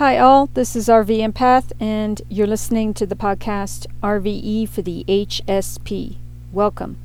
Hi, 0.00 0.16
all. 0.16 0.46
This 0.46 0.76
is 0.76 0.88
RV 0.88 1.18
Empath, 1.18 1.72
and 1.78 2.22
you're 2.30 2.46
listening 2.46 2.94
to 2.94 3.04
the 3.04 3.14
podcast 3.14 3.86
RVE 4.02 4.66
for 4.66 4.80
the 4.80 5.04
HSP. 5.06 6.16
Welcome. 6.52 6.96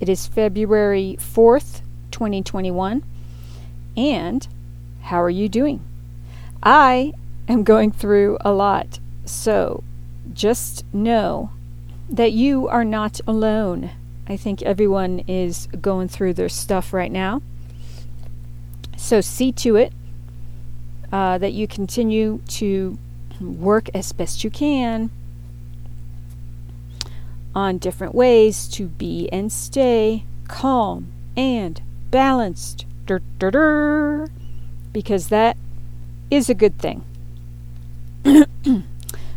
It 0.00 0.08
is 0.08 0.26
February 0.26 1.18
4th, 1.20 1.82
2021. 2.10 3.04
And 3.94 4.48
how 5.02 5.20
are 5.20 5.28
you 5.28 5.50
doing? 5.50 5.84
I 6.62 7.12
am 7.46 7.62
going 7.62 7.92
through 7.92 8.38
a 8.40 8.52
lot, 8.52 9.00
so 9.26 9.84
just 10.32 10.86
know 10.94 11.50
that 12.08 12.32
you 12.32 12.68
are 12.68 12.86
not 12.86 13.20
alone. 13.26 13.90
I 14.26 14.38
think 14.38 14.62
everyone 14.62 15.18
is 15.28 15.66
going 15.78 16.08
through 16.08 16.32
their 16.32 16.48
stuff 16.48 16.94
right 16.94 17.12
now. 17.12 17.42
So 18.96 19.20
see 19.20 19.52
to 19.52 19.76
it 19.76 19.92
uh, 21.12 21.38
that 21.38 21.52
you 21.52 21.66
continue 21.66 22.40
to 22.48 22.98
work 23.40 23.88
as 23.94 24.12
best 24.12 24.44
you 24.44 24.50
can 24.50 25.10
on 27.54 27.78
different 27.78 28.14
ways 28.14 28.68
to 28.68 28.86
be 28.86 29.28
and 29.32 29.50
stay 29.50 30.24
calm 30.46 31.10
and 31.36 31.80
balanced. 32.10 32.86
Dur, 33.06 33.22
dur, 33.38 33.50
dur, 33.50 34.28
because 34.92 35.28
that 35.28 35.56
is 36.30 36.48
a 36.48 36.54
good 36.54 36.78
thing. 36.78 37.04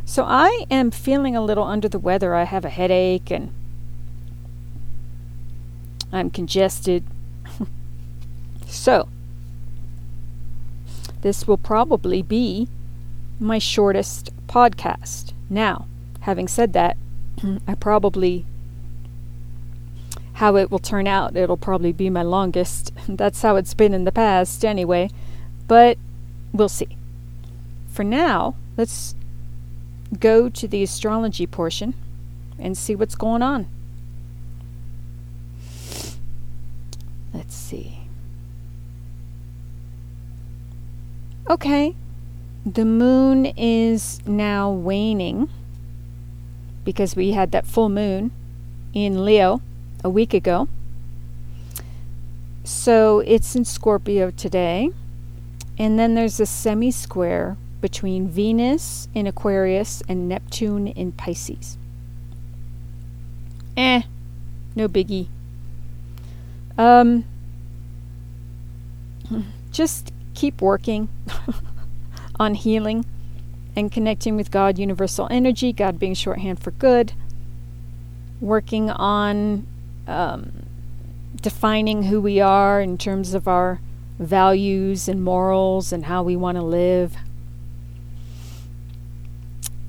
so 0.06 0.24
I 0.24 0.66
am 0.70 0.92
feeling 0.92 1.36
a 1.36 1.44
little 1.44 1.64
under 1.64 1.90
the 1.90 2.00
weather. 2.00 2.36
I 2.36 2.44
have 2.44 2.66
a 2.66 2.70
headache 2.70 3.32
and 3.32 3.52
I'm 6.12 6.30
congested. 6.30 7.04
so, 8.68 9.08
this 11.24 11.48
will 11.48 11.58
probably 11.58 12.22
be 12.22 12.68
my 13.40 13.58
shortest 13.58 14.32
podcast. 14.46 15.32
Now, 15.50 15.88
having 16.22 16.50
said 16.50 16.74
that, 16.74 16.98
I 17.68 17.76
probably 17.76 18.46
how 20.34 20.58
it 20.58 20.70
will 20.70 20.80
turn 20.80 21.08
out, 21.08 21.38
it'll 21.38 21.56
probably 21.56 21.94
be 21.94 22.10
my 22.10 22.24
longest. 22.24 22.92
That's 23.08 23.42
how 23.42 23.56
it's 23.56 23.74
been 23.74 23.94
in 23.94 24.04
the 24.04 24.12
past 24.12 24.66
anyway, 24.66 25.10
but 25.68 25.98
we'll 26.52 26.70
see. 26.70 26.98
For 27.88 28.04
now, 28.04 28.56
let's 28.76 29.16
go 30.20 30.50
to 30.50 30.68
the 30.68 30.84
astrology 30.84 31.48
portion 31.48 31.94
and 32.60 32.78
see 32.78 32.96
what's 32.96 33.16
going 33.16 33.42
on. 33.42 33.68
Let's 37.34 37.56
see. 37.56 38.03
Okay. 41.50 41.96
The 42.66 42.86
moon 42.86 43.46
is 43.58 44.26
now 44.26 44.72
waning 44.72 45.50
because 46.86 47.16
we 47.16 47.32
had 47.32 47.52
that 47.52 47.66
full 47.66 47.90
moon 47.90 48.32
in 48.94 49.26
Leo 49.26 49.62
a 50.04 50.10
week 50.10 50.34
ago. 50.34 50.70
So 52.64 53.20
it's 53.20 53.56
in 53.56 53.66
Scorpio 53.66 54.32
today. 54.32 54.90
And 55.78 56.00
then 56.00 56.16
there's 56.16 56.40
a 56.40 56.46
semi 56.46 56.92
square 56.92 57.58
between 57.82 58.30
Venus 58.30 59.10
in 59.14 59.28
Aquarius 59.28 60.02
and 60.08 60.30
Neptune 60.30 60.88
in 60.88 61.12
Pisces. 61.12 61.78
Eh, 63.76 64.04
no 64.76 64.88
biggie. 64.88 65.28
Um, 66.78 67.26
just 69.72 70.14
keep 70.34 70.62
working 70.62 71.10
on 72.40 72.56
healing 72.56 73.06
and 73.76 73.92
connecting 73.92 74.36
with 74.36 74.52
God, 74.52 74.78
universal 74.78 75.28
energy, 75.32 75.74
God 75.74 76.00
being 76.00 76.14
shorthand 76.14 76.60
for 76.60 76.72
good, 76.72 77.14
working 78.40 78.90
on 78.90 79.66
um, 80.08 80.64
defining 81.42 82.04
who 82.04 82.22
we 82.22 82.40
are 82.40 82.82
in 82.82 82.98
terms 82.98 83.34
of 83.34 83.48
our 83.48 83.80
values 84.20 85.08
and 85.08 85.24
morals 85.24 85.92
and 85.92 86.06
how 86.06 86.24
we 86.24 86.36
want 86.36 86.58
to 86.58 86.64
live. 86.64 87.16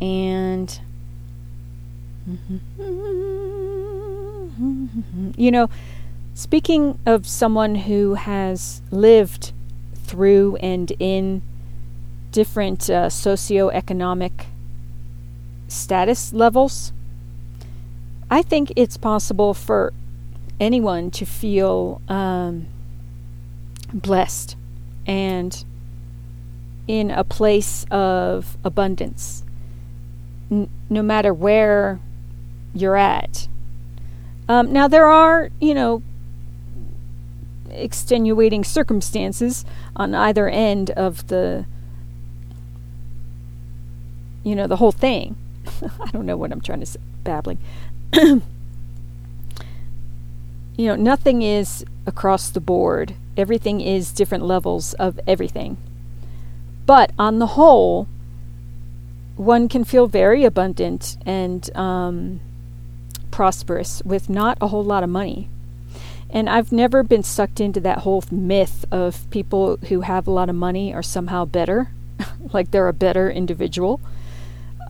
And, 0.01 0.81
you 5.37 5.51
know, 5.51 5.69
speaking 6.35 6.99
of 7.07 7.27
someone 7.27 7.75
who 7.75 8.15
has 8.15 8.83
lived 8.91 9.53
through 10.05 10.57
and 10.57 10.93
in 10.99 11.43
different 12.31 12.89
uh, 12.91 13.07
socioeconomic 13.07 14.47
status 15.69 16.33
levels, 16.33 16.93
I 18.31 18.43
think 18.43 18.73
it's 18.77 18.97
possible 18.97 19.55
for 19.55 19.93
anyone 20.61 21.11
to 21.13 21.25
feel 21.25 22.01
um, 22.09 22.67
blessed 23.93 24.57
and 25.07 25.65
in 26.87 27.11
a 27.11 27.25
place 27.25 27.87
of 27.91 28.57
abundance, 28.65 29.43
n- 30.51 30.69
no 30.91 31.03
matter 31.03 31.33
where 31.33 32.01
you're 32.75 32.97
at. 32.97 33.49
Um, 34.49 34.73
now, 34.73 34.89
there 34.89 35.07
are, 35.07 35.51
you 35.61 35.75
know, 35.75 36.03
extenuating 37.75 38.65
circumstances 38.65 39.65
on 39.97 40.15
either 40.15 40.49
end 40.49 40.91
of 40.91 41.27
the 41.29 41.67
you 44.43 44.55
know 44.55 44.67
the 44.67 44.77
whole 44.77 44.93
thing. 44.93 45.37
I 45.83 46.11
don't 46.11 46.27
know 46.27 46.37
what 46.37 46.53
i'm 46.53 46.61
trying 46.61 46.81
to 46.81 46.87
say 46.87 47.01
babbling. 47.25 47.59
You 50.77 50.89
know 50.89 50.97
nothing 50.97 51.43
is 51.43 51.85
across 52.05 52.51
the 52.51 52.61
board. 52.61 53.15
Everything 53.37 53.81
is 53.81 54.13
different 54.13 54.45
levels 54.45 54.93
of 54.95 55.21
everything. 55.27 55.77
But 56.85 57.13
on 57.17 57.39
the 57.39 57.49
whole 57.49 58.09
one 59.37 59.69
can 59.69 59.85
feel 59.85 60.07
very 60.07 60.45
abundant 60.45 61.17
and 61.25 61.75
um, 61.77 62.41
prosperous 63.31 64.03
with 64.05 64.29
not 64.29 64.59
a 64.61 64.69
whole 64.69 64.85
lot 64.85 65.03
of 65.03 65.11
money 65.11 65.49
and 66.35 66.51
I've 66.51 66.73
never 66.73 67.05
been 67.05 67.23
sucked 67.23 67.61
into 67.61 67.79
that 67.81 67.99
whole 67.99 68.25
myth 68.29 68.85
of 68.91 69.31
people 69.31 69.77
who 69.89 70.01
have 70.01 70.27
a 70.27 70.33
lot 70.33 70.51
of 70.51 70.57
money 70.57 70.93
are 70.93 71.03
somehow 71.03 71.45
better, 71.45 71.91
like 72.53 72.73
they're 72.73 72.89
a 72.89 72.93
better 72.93 73.31
individual. 73.31 74.01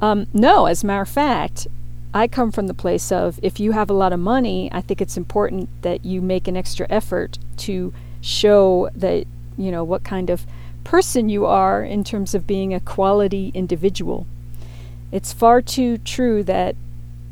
Um, 0.00 0.26
no, 0.32 0.64
as 0.64 0.82
a 0.82 0.86
matter 0.86 1.02
of 1.02 1.08
fact, 1.10 1.68
I 2.14 2.28
come 2.28 2.50
from 2.50 2.66
the 2.66 2.74
place 2.74 3.12
of 3.12 3.38
if 3.42 3.60
you 3.60 3.72
have 3.72 3.90
a 3.90 3.94
lot 3.94 4.14
of 4.14 4.20
money, 4.20 4.70
I 4.72 4.80
think 4.80 5.02
it's 5.02 5.18
important 5.18 5.68
that 5.82 6.02
you 6.02 6.22
make 6.22 6.48
an 6.48 6.56
extra 6.56 6.86
effort 6.88 7.38
to 7.58 7.92
show 8.22 8.88
that, 8.96 9.26
you 9.58 9.70
know, 9.70 9.84
what 9.84 10.02
kind 10.02 10.30
of 10.30 10.46
person 10.82 11.28
you 11.28 11.44
are 11.44 11.84
in 11.84 12.04
terms 12.04 12.34
of 12.34 12.46
being 12.46 12.72
a 12.72 12.80
quality 12.80 13.50
individual. 13.52 14.26
It's 15.12 15.34
far 15.34 15.60
too 15.60 15.98
true 15.98 16.42
that 16.44 16.74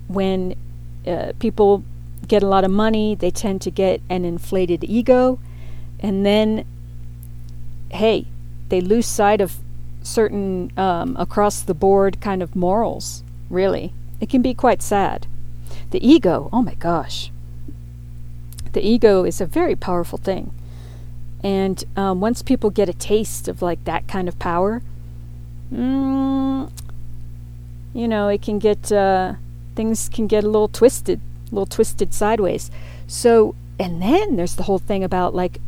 when 0.06 0.54
uh, 1.06 1.32
people 1.38 1.84
get 2.28 2.42
a 2.42 2.48
lot 2.48 2.64
of 2.64 2.70
money, 2.70 3.14
they 3.14 3.30
tend 3.30 3.60
to 3.62 3.70
get 3.70 4.00
an 4.08 4.24
inflated 4.24 4.84
ego, 4.84 5.38
and 6.00 6.24
then, 6.24 6.64
hey, 7.90 8.26
they 8.68 8.80
lose 8.80 9.06
sight 9.06 9.40
of 9.40 9.58
certain 10.02 10.72
um, 10.76 11.16
across 11.18 11.62
the 11.62 11.74
board 11.74 12.20
kind 12.20 12.42
of 12.42 12.56
morals, 12.56 13.22
really. 13.50 13.92
It 14.20 14.28
can 14.28 14.42
be 14.42 14.54
quite 14.54 14.82
sad. 14.82 15.26
The 15.90 16.06
ego, 16.06 16.48
oh 16.52 16.62
my 16.62 16.74
gosh. 16.74 17.30
The 18.72 18.86
ego 18.86 19.24
is 19.24 19.40
a 19.40 19.46
very 19.46 19.76
powerful 19.76 20.18
thing. 20.18 20.52
And 21.44 21.84
um, 21.96 22.20
once 22.20 22.40
people 22.40 22.70
get 22.70 22.88
a 22.88 22.94
taste 22.94 23.48
of 23.48 23.62
like 23.62 23.84
that 23.84 24.06
kind 24.08 24.28
of 24.28 24.38
power, 24.38 24.80
mm, 25.72 26.70
you 27.92 28.08
know, 28.08 28.28
it 28.28 28.42
can 28.42 28.58
get, 28.58 28.90
uh, 28.92 29.34
things 29.74 30.08
can 30.08 30.26
get 30.26 30.44
a 30.44 30.46
little 30.46 30.68
twisted 30.68 31.20
little 31.52 31.66
twisted 31.66 32.12
sideways. 32.12 32.70
So, 33.06 33.54
and 33.78 34.02
then 34.02 34.36
there's 34.36 34.56
the 34.56 34.64
whole 34.64 34.78
thing 34.78 35.04
about 35.04 35.34
like 35.34 35.60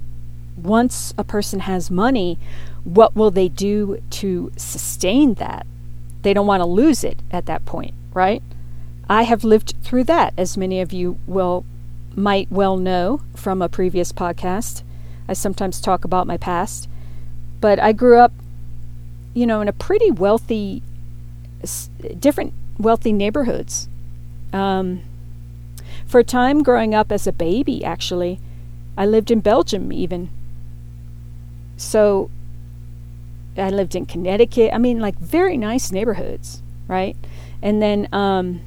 once 0.57 1.15
a 1.19 1.25
person 1.25 1.61
has 1.61 1.91
money, 1.91 2.39
what 2.85 3.15
will 3.15 3.31
they 3.31 3.49
do 3.49 4.01
to 4.11 4.53
sustain 4.57 5.35
that? 5.35 5.67
They 6.23 6.33
don't 6.33 6.47
want 6.47 6.63
to 6.63 6.67
lose 6.67 7.05
it 7.05 7.19
at 7.31 7.47
that 7.47 7.65
point, 7.65 7.95
right? 8.13 8.43
I 9.09 9.25
have 9.25 9.45
lived 9.45 9.75
through 9.83 10.05
that, 10.05 10.33
as 10.39 10.57
many 10.57 10.81
of 10.81 10.93
you 10.93 11.19
will 11.27 11.65
might 12.17 12.51
well 12.51 12.77
know 12.77 13.21
from 13.35 13.61
a 13.61 13.69
previous 13.69 14.13
podcast. 14.13 14.83
I 15.29 15.33
sometimes 15.33 15.81
talk 15.81 16.05
about 16.05 16.27
my 16.27 16.37
past, 16.37 16.89
but 17.61 17.79
I 17.79 17.93
grew 17.93 18.19
up, 18.19 18.33
you 19.35 19.47
know, 19.47 19.61
in 19.61 19.69
a 19.69 19.73
pretty 19.73 20.11
wealthy, 20.11 20.83
different 22.19 22.53
wealthy 22.79 23.13
neighborhoods. 23.13 23.89
Um, 24.53 25.03
for 26.15 26.21
a 26.21 26.23
time 26.23 26.63
growing 26.63 26.95
up 26.95 27.11
as 27.11 27.27
a 27.27 27.33
baby, 27.33 27.85
actually, 27.85 28.39
I 28.97 29.05
lived 29.05 29.33
in 29.33 29.41
Belgium 29.41 29.93
even. 29.93 30.31
So, 31.77 32.31
I 33.57 33.69
lived 33.71 33.97
in 33.97 34.07
Connecticut. 34.07 34.71
I 34.73 34.79
mean, 34.79 35.01
like 35.01 35.19
very 35.19 35.57
nice 35.57 35.91
neighborhoods, 35.91 36.63
right? 36.87 37.17
And 37.61 37.83
then, 37.83 38.09
um, 38.13 38.61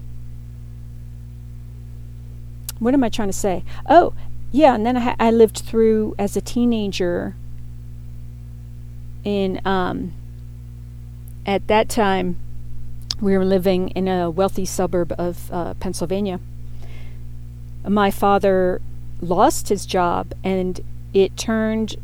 what 2.80 2.94
am 2.94 3.02
I 3.02 3.08
trying 3.08 3.30
to 3.30 3.34
say? 3.48 3.64
Oh, 3.90 4.14
yeah. 4.52 4.76
And 4.76 4.86
then 4.86 4.98
I, 4.98 5.16
I 5.18 5.32
lived 5.32 5.60
through 5.60 6.16
as 6.20 6.36
a 6.36 6.42
teenager 6.42 7.34
in, 9.24 9.62
um, 9.64 10.12
at 11.46 11.66
that 11.70 11.88
time, 11.88 12.36
we 13.22 13.38
were 13.38 13.46
living 13.46 13.88
in 13.92 14.10
a 14.10 14.30
wealthy 14.30 14.66
suburb 14.66 15.16
of 15.18 15.50
uh, 15.50 15.76
Pennsylvania. 15.76 16.42
My 17.88 18.12
father 18.12 18.82
lost 19.22 19.70
his 19.70 19.86
job 19.86 20.34
and 20.44 20.80
it 21.14 21.38
turned 21.38 21.96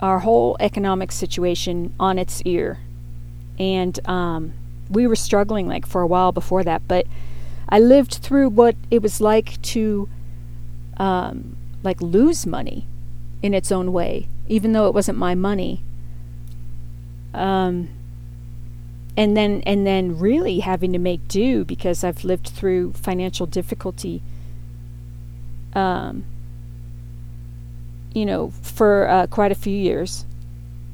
our 0.00 0.20
whole 0.20 0.56
economic 0.60 1.12
situation 1.12 1.94
on 2.00 2.18
its 2.18 2.42
ear. 2.42 2.78
And 3.58 3.98
um, 4.08 4.52
we 4.88 5.06
were 5.06 5.16
struggling 5.16 5.68
like 5.68 5.86
for 5.86 6.00
a 6.00 6.06
while 6.06 6.32
before 6.32 6.64
that, 6.64 6.82
but 6.88 7.06
I 7.68 7.78
lived 7.78 8.14
through 8.14 8.48
what 8.48 8.76
it 8.90 9.02
was 9.02 9.20
like 9.20 9.60
to 9.62 10.08
um, 10.96 11.56
like 11.82 12.00
lose 12.00 12.46
money 12.46 12.86
in 13.42 13.54
its 13.54 13.70
own 13.70 13.92
way, 13.92 14.26
even 14.48 14.72
though 14.72 14.86
it 14.86 14.94
wasn't 14.94 15.18
my 15.18 15.34
money. 15.34 15.82
Um, 17.32 17.88
and 19.16 19.36
then 19.36 19.62
and 19.66 19.86
then 19.86 20.18
really 20.18 20.60
having 20.60 20.92
to 20.92 20.98
make 20.98 21.26
do 21.28 21.64
because 21.64 22.02
I've 22.02 22.24
lived 22.24 22.48
through 22.48 22.92
financial 22.94 23.46
difficulty. 23.46 24.22
Um, 25.74 26.24
you 28.12 28.26
know, 28.26 28.50
for 28.62 29.08
uh, 29.08 29.26
quite 29.28 29.52
a 29.52 29.54
few 29.54 29.76
years, 29.76 30.24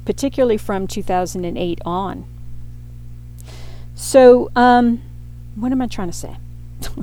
particularly 0.05 0.57
from 0.57 0.87
2008 0.87 1.81
on. 1.85 2.25
So, 3.95 4.51
um, 4.55 5.01
what 5.55 5.71
am 5.71 5.81
I 5.81 5.87
trying 5.87 6.09
to 6.09 6.13
say? 6.13 6.37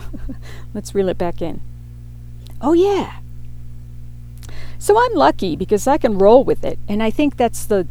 Let's 0.75 0.95
reel 0.95 1.09
it 1.09 1.19
back 1.19 1.43
in. 1.43 1.61
Oh, 2.61 2.73
yeah. 2.73 3.19
So 4.79 4.97
I'm 4.99 5.15
lucky 5.15 5.57
because 5.57 5.87
I 5.87 5.99
can 5.99 6.19
roll 6.19 6.45
with 6.45 6.65
it. 6.65 6.79
And 6.89 7.03
I 7.03 7.11
think 7.11 7.37
that's 7.37 7.65
the, 7.65 7.89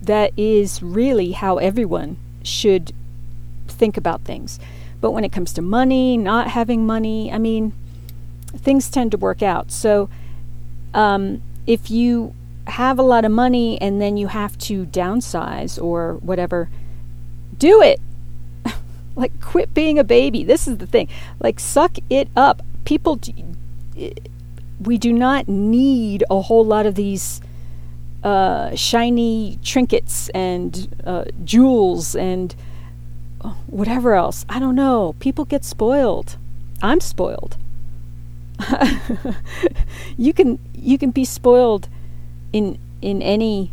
that 0.00 0.32
is 0.36 0.82
really 0.82 1.32
how 1.32 1.58
everyone 1.58 2.16
should 2.42 2.92
think 3.66 3.96
about 3.96 4.22
things. 4.22 4.58
But 5.00 5.10
when 5.10 5.24
it 5.24 5.32
comes 5.32 5.52
to 5.54 5.62
money, 5.62 6.16
not 6.16 6.48
having 6.48 6.86
money, 6.86 7.30
I 7.30 7.38
mean, 7.38 7.72
things 8.56 8.90
tend 8.90 9.10
to 9.12 9.16
work 9.16 9.42
out. 9.42 9.70
So, 9.70 10.08
um, 10.94 11.42
if 11.66 11.90
you 11.90 12.34
have 12.66 12.98
a 12.98 13.02
lot 13.02 13.24
of 13.24 13.32
money 13.32 13.80
and 13.80 14.00
then 14.00 14.16
you 14.16 14.28
have 14.28 14.56
to 14.58 14.86
downsize 14.86 15.82
or 15.82 16.14
whatever, 16.14 16.68
do 17.56 17.82
it. 17.82 18.00
like, 19.16 19.40
quit 19.40 19.74
being 19.74 19.98
a 19.98 20.04
baby. 20.04 20.44
This 20.44 20.66
is 20.66 20.78
the 20.78 20.86
thing. 20.86 21.08
Like, 21.40 21.60
suck 21.60 21.98
it 22.10 22.28
up. 22.36 22.62
People, 22.84 23.20
we 24.80 24.98
do 24.98 25.12
not 25.12 25.48
need 25.48 26.24
a 26.30 26.42
whole 26.42 26.64
lot 26.64 26.86
of 26.86 26.94
these 26.94 27.40
uh, 28.22 28.74
shiny 28.74 29.58
trinkets 29.62 30.28
and 30.30 30.94
uh, 31.04 31.24
jewels 31.44 32.14
and 32.16 32.54
uh, 33.40 33.54
whatever 33.66 34.14
else. 34.14 34.44
I 34.48 34.58
don't 34.58 34.74
know. 34.74 35.14
People 35.20 35.44
get 35.44 35.64
spoiled. 35.64 36.36
I'm 36.82 37.00
spoiled. 37.00 37.56
you 40.16 40.32
can 40.32 40.58
you 40.74 40.98
can 40.98 41.10
be 41.10 41.24
spoiled 41.24 41.88
in 42.52 42.78
in 43.00 43.22
any 43.22 43.70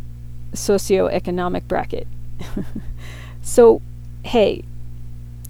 socioeconomic 0.52 1.66
bracket. 1.68 2.06
so, 3.42 3.82
hey, 4.22 4.62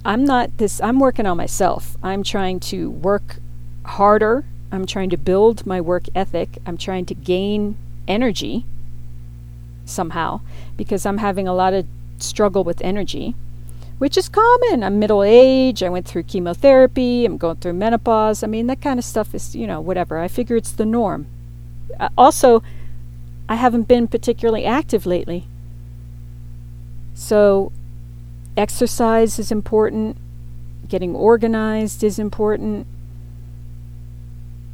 I'm 0.04 0.24
not 0.24 0.58
this 0.58 0.80
I'm 0.80 0.98
working 0.98 1.26
on 1.26 1.36
myself. 1.36 1.96
I'm 2.02 2.22
trying 2.22 2.60
to 2.60 2.90
work 2.90 3.36
harder. 3.84 4.44
I'm 4.72 4.86
trying 4.86 5.10
to 5.10 5.16
build 5.16 5.66
my 5.66 5.80
work 5.80 6.04
ethic. 6.14 6.58
I'm 6.66 6.76
trying 6.76 7.06
to 7.06 7.14
gain 7.14 7.76
energy 8.08 8.64
somehow 9.84 10.40
because 10.76 11.06
I'm 11.06 11.18
having 11.18 11.46
a 11.46 11.54
lot 11.54 11.72
of 11.72 11.86
struggle 12.18 12.64
with 12.64 12.80
energy 12.82 13.34
which 13.98 14.16
is 14.16 14.28
common. 14.28 14.84
I'm 14.84 14.98
middle 14.98 15.22
age. 15.22 15.82
I 15.82 15.88
went 15.88 16.06
through 16.06 16.24
chemotherapy. 16.24 17.24
I'm 17.24 17.36
going 17.36 17.56
through 17.56 17.74
menopause. 17.74 18.42
I 18.42 18.46
mean, 18.46 18.66
that 18.66 18.80
kind 18.80 18.98
of 18.98 19.04
stuff 19.04 19.34
is, 19.34 19.56
you 19.56 19.66
know, 19.66 19.80
whatever. 19.80 20.18
I 20.18 20.28
figure 20.28 20.56
it's 20.56 20.72
the 20.72 20.84
norm. 20.84 21.26
Uh, 21.98 22.08
also, 22.18 22.62
I 23.48 23.54
haven't 23.56 23.88
been 23.88 24.06
particularly 24.08 24.64
active 24.64 25.06
lately. 25.06 25.46
So, 27.14 27.72
exercise 28.56 29.38
is 29.38 29.50
important. 29.50 30.18
Getting 30.88 31.14
organized 31.14 32.04
is 32.04 32.18
important. 32.18 32.86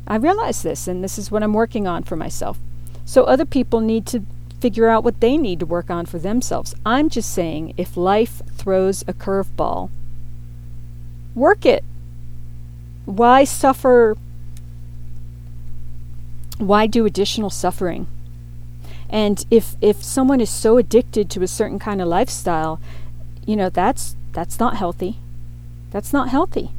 I 0.06 0.16
realize 0.16 0.62
this, 0.62 0.88
and 0.88 1.04
this 1.04 1.16
is 1.16 1.30
what 1.30 1.44
I'm 1.44 1.52
working 1.52 1.86
on 1.86 2.02
for 2.02 2.16
myself. 2.16 2.58
So, 3.04 3.24
other 3.24 3.44
people 3.44 3.80
need 3.80 4.06
to 4.06 4.24
figure 4.62 4.88
out 4.88 5.02
what 5.02 5.20
they 5.20 5.36
need 5.36 5.58
to 5.58 5.66
work 5.66 5.90
on 5.90 6.06
for 6.06 6.20
themselves. 6.20 6.72
I'm 6.86 7.08
just 7.08 7.34
saying 7.34 7.74
if 7.76 7.96
life 7.96 8.40
throws 8.56 9.02
a 9.08 9.12
curveball, 9.12 9.90
work 11.34 11.66
it. 11.66 11.82
Why 13.04 13.42
suffer? 13.42 14.16
Why 16.58 16.86
do 16.86 17.04
additional 17.04 17.50
suffering? 17.50 18.06
And 19.10 19.44
if 19.50 19.74
if 19.80 20.04
someone 20.04 20.40
is 20.40 20.48
so 20.48 20.78
addicted 20.78 21.28
to 21.30 21.42
a 21.42 21.48
certain 21.48 21.80
kind 21.80 22.00
of 22.00 22.06
lifestyle, 22.06 22.80
you 23.44 23.56
know, 23.56 23.68
that's 23.68 24.14
that's 24.32 24.60
not 24.60 24.76
healthy. 24.76 25.18
That's 25.90 26.12
not 26.12 26.28
healthy. 26.28 26.70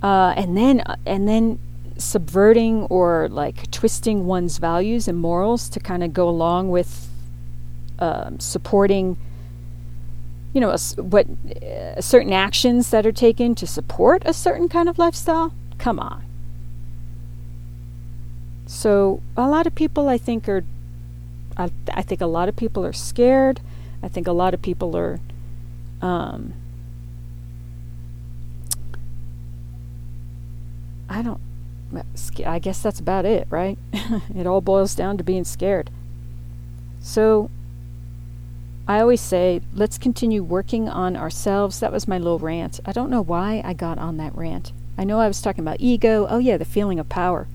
Uh, 0.00 0.34
and 0.36 0.56
then 0.56 0.80
uh, 0.86 0.96
and 1.04 1.28
then 1.28 1.58
subverting 2.00 2.84
or 2.84 3.28
like 3.30 3.70
twisting 3.70 4.26
one's 4.26 4.58
values 4.58 5.08
and 5.08 5.18
morals 5.18 5.68
to 5.70 5.80
kind 5.80 6.02
of 6.02 6.12
go 6.12 6.28
along 6.28 6.70
with 6.70 7.08
um, 7.98 8.40
supporting 8.40 9.16
you 10.52 10.60
know 10.60 10.70
a, 10.70 10.78
what 11.02 11.26
uh, 11.62 12.00
certain 12.00 12.32
actions 12.32 12.90
that 12.90 13.06
are 13.06 13.12
taken 13.12 13.54
to 13.54 13.66
support 13.66 14.22
a 14.24 14.32
certain 14.32 14.68
kind 14.68 14.88
of 14.88 14.98
lifestyle? 14.98 15.52
Come 15.78 15.98
on. 15.98 16.24
So 18.66 19.20
a 19.36 19.48
lot 19.48 19.66
of 19.66 19.74
people 19.74 20.08
i 20.08 20.16
think 20.16 20.48
are 20.48 20.64
I, 21.56 21.70
I 21.92 22.02
think 22.02 22.20
a 22.20 22.26
lot 22.26 22.48
of 22.48 22.56
people 22.56 22.86
are 22.86 22.92
scared. 22.92 23.60
I 24.02 24.08
think 24.08 24.26
a 24.26 24.32
lot 24.32 24.54
of 24.54 24.62
people 24.62 24.96
are 24.96 25.20
um, 26.00 26.54
i 31.08 31.20
don't 31.20 31.40
I 32.46 32.58
guess 32.58 32.82
that's 32.82 33.00
about 33.00 33.24
it, 33.24 33.46
right? 33.50 33.78
it 33.92 34.46
all 34.46 34.60
boils 34.60 34.94
down 34.94 35.18
to 35.18 35.24
being 35.24 35.44
scared. 35.44 35.90
So 37.00 37.50
I 38.86 39.00
always 39.00 39.20
say, 39.20 39.60
let's 39.74 39.98
continue 39.98 40.42
working 40.42 40.88
on 40.88 41.16
ourselves. 41.16 41.80
That 41.80 41.92
was 41.92 42.08
my 42.08 42.18
little 42.18 42.38
rant. 42.38 42.80
I 42.84 42.92
don't 42.92 43.10
know 43.10 43.22
why 43.22 43.62
I 43.64 43.72
got 43.72 43.98
on 43.98 44.16
that 44.18 44.34
rant. 44.34 44.72
I 44.98 45.04
know 45.04 45.20
I 45.20 45.28
was 45.28 45.40
talking 45.40 45.62
about 45.62 45.80
ego. 45.80 46.26
Oh 46.28 46.38
yeah, 46.38 46.56
the 46.56 46.64
feeling 46.64 46.98
of 46.98 47.08
power. 47.08 47.46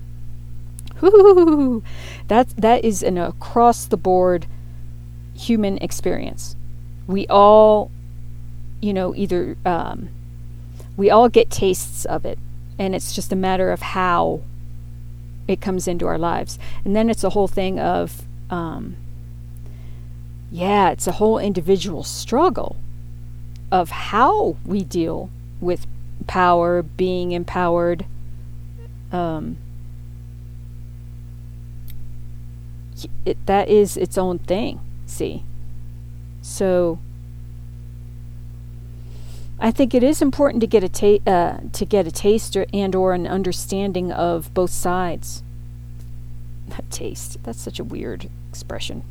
Whoo! 1.00 1.82
That 2.28 2.48
that 2.56 2.84
is 2.84 3.02
an 3.02 3.18
across 3.18 3.84
the 3.84 3.96
board 3.96 4.46
human 5.34 5.78
experience. 5.78 6.56
We 7.06 7.26
all, 7.28 7.90
you 8.80 8.92
know, 8.92 9.14
either 9.14 9.56
um, 9.64 10.08
we 10.96 11.10
all 11.10 11.28
get 11.28 11.50
tastes 11.50 12.04
of 12.06 12.24
it 12.24 12.38
and 12.78 12.94
it's 12.94 13.14
just 13.14 13.32
a 13.32 13.36
matter 13.36 13.70
of 13.70 13.82
how 13.82 14.40
it 15.48 15.60
comes 15.60 15.86
into 15.88 16.06
our 16.06 16.18
lives. 16.18 16.58
And 16.84 16.94
then 16.94 17.08
it's 17.08 17.24
a 17.24 17.30
whole 17.30 17.48
thing 17.48 17.78
of, 17.78 18.22
um, 18.50 18.96
yeah, 20.50 20.90
it's 20.90 21.06
a 21.06 21.12
whole 21.12 21.38
individual 21.38 22.02
struggle 22.02 22.76
of 23.70 23.90
how 23.90 24.56
we 24.64 24.84
deal 24.84 25.30
with 25.60 25.86
power, 26.26 26.82
being 26.82 27.32
empowered. 27.32 28.04
Um, 29.12 29.58
it, 33.24 33.44
that 33.46 33.68
is 33.68 33.96
its 33.96 34.16
own 34.16 34.38
thing, 34.38 34.80
see? 35.06 35.44
So 36.42 36.98
I 39.58 39.70
think 39.70 39.94
it 39.94 40.02
is 40.02 40.20
important 40.20 40.60
to 40.60 40.66
get 40.66 40.84
a 40.84 40.88
ta- 40.88 41.30
uh, 41.30 41.58
to 41.72 41.84
get 41.84 42.06
a 42.06 42.10
taste 42.10 42.56
or, 42.56 42.66
and 42.74 42.94
or 42.94 43.14
an 43.14 43.26
understanding 43.26 44.12
of 44.12 44.52
both 44.52 44.70
sides. 44.70 45.42
taste. 46.90 47.42
That's 47.42 47.60
such 47.60 47.78
a 47.78 47.84
weird 47.84 48.28
expression. 48.50 49.02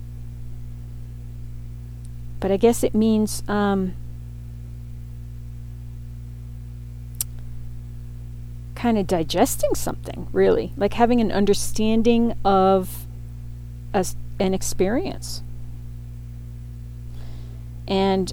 But 2.39 2.51
I 2.51 2.57
guess 2.57 2.83
it 2.83 2.93
means 2.93 3.41
um, 3.47 3.95
kind 8.75 8.99
of 8.99 9.07
digesting 9.07 9.73
something, 9.73 10.27
really, 10.31 10.71
like 10.77 10.93
having 10.93 11.21
an 11.21 11.31
understanding 11.31 12.35
of 12.45 13.07
a, 13.95 14.05
an 14.39 14.53
experience. 14.53 15.41
And 17.87 18.31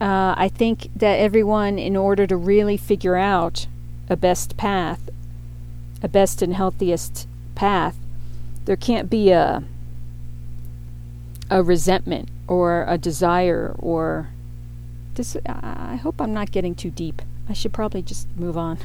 uh, 0.00 0.34
I 0.36 0.50
think 0.52 0.90
that 0.96 1.14
everyone, 1.18 1.78
in 1.78 1.96
order 1.96 2.26
to 2.26 2.36
really 2.36 2.76
figure 2.76 3.16
out 3.16 3.66
a 4.08 4.16
best 4.16 4.56
path, 4.56 5.08
a 6.02 6.08
best 6.08 6.42
and 6.42 6.54
healthiest 6.54 7.26
path, 7.54 7.96
there 8.64 8.76
can't 8.76 9.08
be 9.08 9.30
a 9.30 9.64
a 11.50 11.62
resentment 11.62 12.28
or 12.48 12.84
a 12.88 12.98
desire 12.98 13.74
or 13.78 14.28
this. 15.14 15.36
I 15.46 15.96
hope 15.96 16.20
I'm 16.20 16.34
not 16.34 16.50
getting 16.50 16.74
too 16.74 16.90
deep. 16.90 17.22
I 17.48 17.52
should 17.52 17.72
probably 17.72 18.02
just 18.02 18.26
move 18.36 18.56
on. 18.56 18.78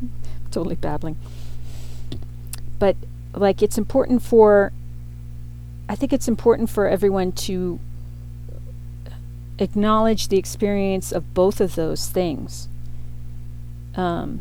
totally 0.50 0.76
babbling. 0.76 1.16
But 2.78 2.96
like, 3.34 3.62
it's 3.62 3.78
important 3.78 4.22
for. 4.22 4.72
I 5.88 5.96
think 5.96 6.12
it's 6.12 6.28
important 6.28 6.70
for 6.70 6.88
everyone 6.88 7.32
to 7.32 7.78
acknowledge 9.58 10.28
the 10.28 10.38
experience 10.38 11.12
of 11.12 11.34
both 11.34 11.60
of 11.60 11.74
those 11.74 12.08
things. 12.08 12.68
Um, 13.96 14.40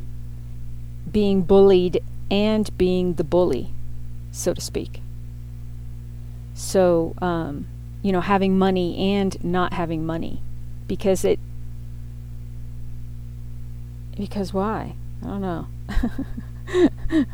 being 1.11 1.43
bullied 1.43 2.01
and 2.31 2.75
being 2.77 3.13
the 3.13 3.23
bully, 3.23 3.71
so 4.31 4.53
to 4.53 4.61
speak. 4.61 5.01
So, 6.53 7.13
um, 7.21 7.67
you 8.01 8.11
know, 8.11 8.21
having 8.21 8.57
money 8.57 8.97
and 9.15 9.41
not 9.43 9.73
having 9.73 10.05
money. 10.05 10.41
Because 10.87 11.23
it. 11.23 11.39
Because 14.17 14.53
why? 14.53 14.95
I 15.23 15.25
don't 15.25 15.41
know. 15.41 15.67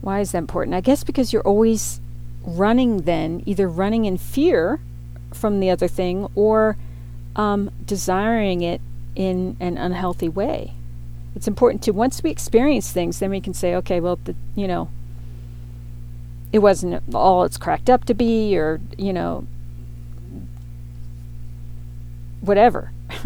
why 0.00 0.20
is 0.20 0.32
that 0.32 0.38
important? 0.38 0.74
I 0.74 0.80
guess 0.80 1.04
because 1.04 1.32
you're 1.32 1.42
always 1.42 2.00
running, 2.42 3.02
then, 3.02 3.42
either 3.46 3.68
running 3.68 4.04
in 4.04 4.18
fear 4.18 4.80
from 5.32 5.60
the 5.60 5.70
other 5.70 5.88
thing 5.88 6.26
or 6.34 6.76
um, 7.36 7.70
desiring 7.84 8.62
it 8.62 8.80
in 9.14 9.56
an 9.60 9.76
unhealthy 9.76 10.28
way. 10.28 10.74
It's 11.34 11.46
important 11.48 11.82
to, 11.82 11.92
once 11.92 12.22
we 12.22 12.30
experience 12.30 12.90
things, 12.92 13.18
then 13.18 13.30
we 13.30 13.40
can 13.40 13.54
say, 13.54 13.74
okay, 13.76 14.00
well, 14.00 14.18
the, 14.24 14.34
you 14.54 14.66
know, 14.66 14.88
it 16.52 16.58
wasn't 16.58 17.02
all 17.14 17.44
it's 17.44 17.56
cracked 17.56 17.88
up 17.88 18.04
to 18.06 18.14
be, 18.14 18.58
or, 18.58 18.80
you 18.98 19.12
know, 19.12 19.46
whatever. 22.40 22.90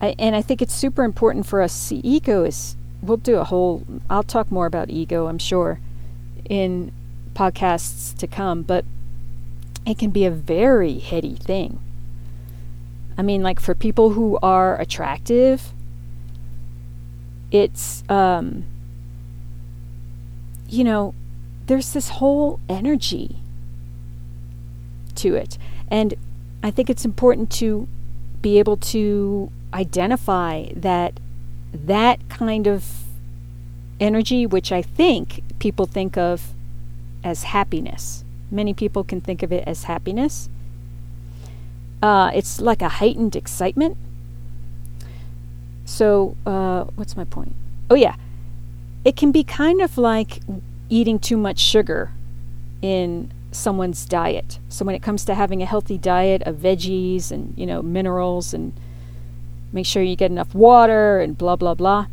I, 0.00 0.14
and 0.18 0.36
I 0.36 0.42
think 0.42 0.60
it's 0.62 0.74
super 0.74 1.02
important 1.02 1.46
for 1.46 1.62
us 1.62 1.72
see 1.72 2.00
ego 2.04 2.44
is, 2.44 2.76
we'll 3.02 3.16
do 3.16 3.36
a 3.36 3.44
whole, 3.44 3.84
I'll 4.10 4.22
talk 4.22 4.50
more 4.52 4.66
about 4.66 4.90
ego, 4.90 5.26
I'm 5.26 5.38
sure, 5.38 5.80
in 6.48 6.92
podcasts 7.34 8.16
to 8.18 8.26
come, 8.26 8.62
but 8.62 8.84
it 9.88 9.98
can 9.98 10.10
be 10.10 10.24
a 10.26 10.30
very 10.30 10.98
heady 10.98 11.34
thing. 11.34 11.80
I 13.16 13.22
mean, 13.22 13.42
like 13.42 13.58
for 13.58 13.74
people 13.74 14.10
who 14.10 14.38
are 14.42 14.78
attractive, 14.80 15.72
it's, 17.50 18.04
um, 18.08 18.64
you 20.68 20.84
know, 20.84 21.14
there's 21.66 21.92
this 21.94 22.10
whole 22.10 22.60
energy 22.68 23.36
to 25.16 25.34
it. 25.34 25.56
And 25.90 26.14
I 26.62 26.70
think 26.70 26.90
it's 26.90 27.04
important 27.04 27.50
to 27.52 27.88
be 28.42 28.58
able 28.58 28.76
to 28.76 29.50
identify 29.72 30.66
that 30.74 31.18
that 31.72 32.28
kind 32.28 32.66
of 32.66 32.84
energy, 34.00 34.46
which 34.46 34.70
I 34.70 34.82
think 34.82 35.42
people 35.58 35.86
think 35.86 36.16
of 36.16 36.54
as 37.24 37.44
happiness. 37.44 38.24
Many 38.50 38.74
people 38.74 39.04
can 39.04 39.20
think 39.20 39.42
of 39.42 39.52
it 39.52 39.64
as 39.66 39.84
happiness. 39.84 40.48
Uh, 42.02 42.30
it's 42.34 42.60
like 42.60 42.82
a 42.82 42.88
heightened 42.88 43.36
excitement. 43.36 43.96
So, 45.84 46.36
uh, 46.46 46.84
what's 46.96 47.16
my 47.16 47.24
point? 47.24 47.54
Oh, 47.90 47.94
yeah. 47.94 48.16
It 49.04 49.16
can 49.16 49.32
be 49.32 49.42
kind 49.42 49.80
of 49.80 49.98
like 49.98 50.40
eating 50.88 51.18
too 51.18 51.36
much 51.36 51.58
sugar 51.58 52.12
in 52.82 53.30
someone's 53.50 54.04
diet. 54.06 54.58
So 54.68 54.84
when 54.84 54.94
it 54.94 55.02
comes 55.02 55.24
to 55.24 55.34
having 55.34 55.62
a 55.62 55.66
healthy 55.66 55.98
diet 55.98 56.42
of 56.42 56.56
veggies 56.56 57.30
and, 57.30 57.54
you 57.56 57.66
know, 57.66 57.82
minerals 57.82 58.52
and 58.52 58.72
make 59.72 59.86
sure 59.86 60.02
you 60.02 60.16
get 60.16 60.30
enough 60.30 60.54
water 60.54 61.20
and 61.20 61.36
blah 61.36 61.56
blah 61.56 61.74
blah, 61.74 62.06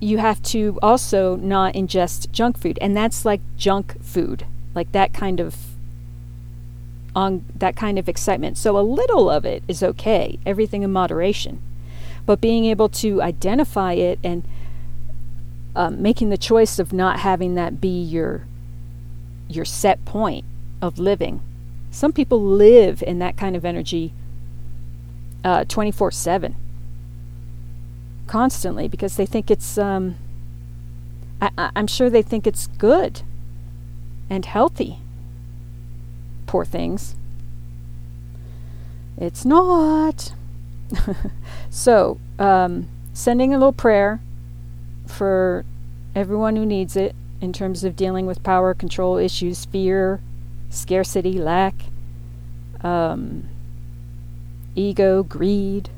you 0.00 0.18
have 0.18 0.42
to 0.42 0.78
also 0.82 1.36
not 1.36 1.74
ingest 1.74 2.30
junk 2.32 2.58
food. 2.58 2.78
And 2.80 2.96
that's 2.96 3.24
like 3.24 3.40
junk 3.56 4.02
food. 4.02 4.46
Like 4.74 4.92
that 4.92 5.12
kind 5.12 5.40
of 5.40 5.56
on 7.14 7.44
that 7.56 7.76
kind 7.76 7.98
of 7.98 8.08
excitement. 8.08 8.56
So 8.56 8.78
a 8.78 8.80
little 8.80 9.28
of 9.28 9.44
it 9.44 9.62
is 9.66 9.82
okay, 9.82 10.38
everything 10.46 10.82
in 10.82 10.92
moderation. 10.92 11.60
But 12.26 12.40
being 12.40 12.64
able 12.66 12.88
to 12.90 13.20
identify 13.20 13.94
it 13.94 14.18
and 14.22 14.46
um, 15.74 16.00
making 16.00 16.30
the 16.30 16.38
choice 16.38 16.78
of 16.78 16.92
not 16.92 17.20
having 17.20 17.54
that 17.54 17.80
be 17.80 18.00
your 18.02 18.44
your 19.48 19.64
set 19.64 20.04
point 20.04 20.44
of 20.80 20.98
living. 20.98 21.40
Some 21.90 22.12
people 22.12 22.40
live 22.40 23.02
in 23.02 23.18
that 23.18 23.36
kind 23.36 23.56
of 23.56 23.64
energy 23.64 24.12
uh, 25.44 25.64
24 25.64 26.08
uh, 26.08 26.10
7 26.10 26.56
constantly 28.26 28.86
because 28.86 29.16
they 29.16 29.26
think 29.26 29.50
it's 29.50 29.76
um, 29.78 30.16
I, 31.40 31.70
i'm 31.74 31.86
sure 31.86 32.10
they 32.10 32.22
think 32.22 32.46
it's 32.46 32.66
good 32.66 33.22
and 34.30 34.46
healthy 34.46 34.98
poor 36.46 36.64
things 36.64 37.14
it's 39.18 39.44
not 39.44 40.32
so 41.70 42.18
um, 42.38 42.88
sending 43.12 43.52
a 43.52 43.58
little 43.58 43.72
prayer 43.72 44.20
for 45.06 45.64
everyone 46.14 46.56
who 46.56 46.64
needs 46.64 46.96
it 46.96 47.14
in 47.40 47.52
terms 47.52 47.84
of 47.84 47.96
dealing 47.96 48.26
with 48.26 48.42
power 48.42 48.74
control 48.74 49.16
issues, 49.16 49.64
fear, 49.64 50.20
scarcity, 50.68 51.38
lack, 51.38 51.74
um, 52.82 53.48
ego, 54.74 55.22
greed. 55.22 55.90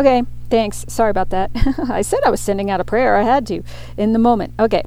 Okay, 0.00 0.22
thanks. 0.48 0.86
Sorry 0.88 1.10
about 1.10 1.28
that. 1.28 1.50
I 1.90 2.00
said 2.00 2.20
I 2.24 2.30
was 2.30 2.40
sending 2.40 2.70
out 2.70 2.80
a 2.80 2.84
prayer. 2.84 3.16
I 3.16 3.22
had 3.22 3.46
to 3.48 3.62
in 3.98 4.14
the 4.14 4.18
moment. 4.18 4.54
Okay, 4.58 4.82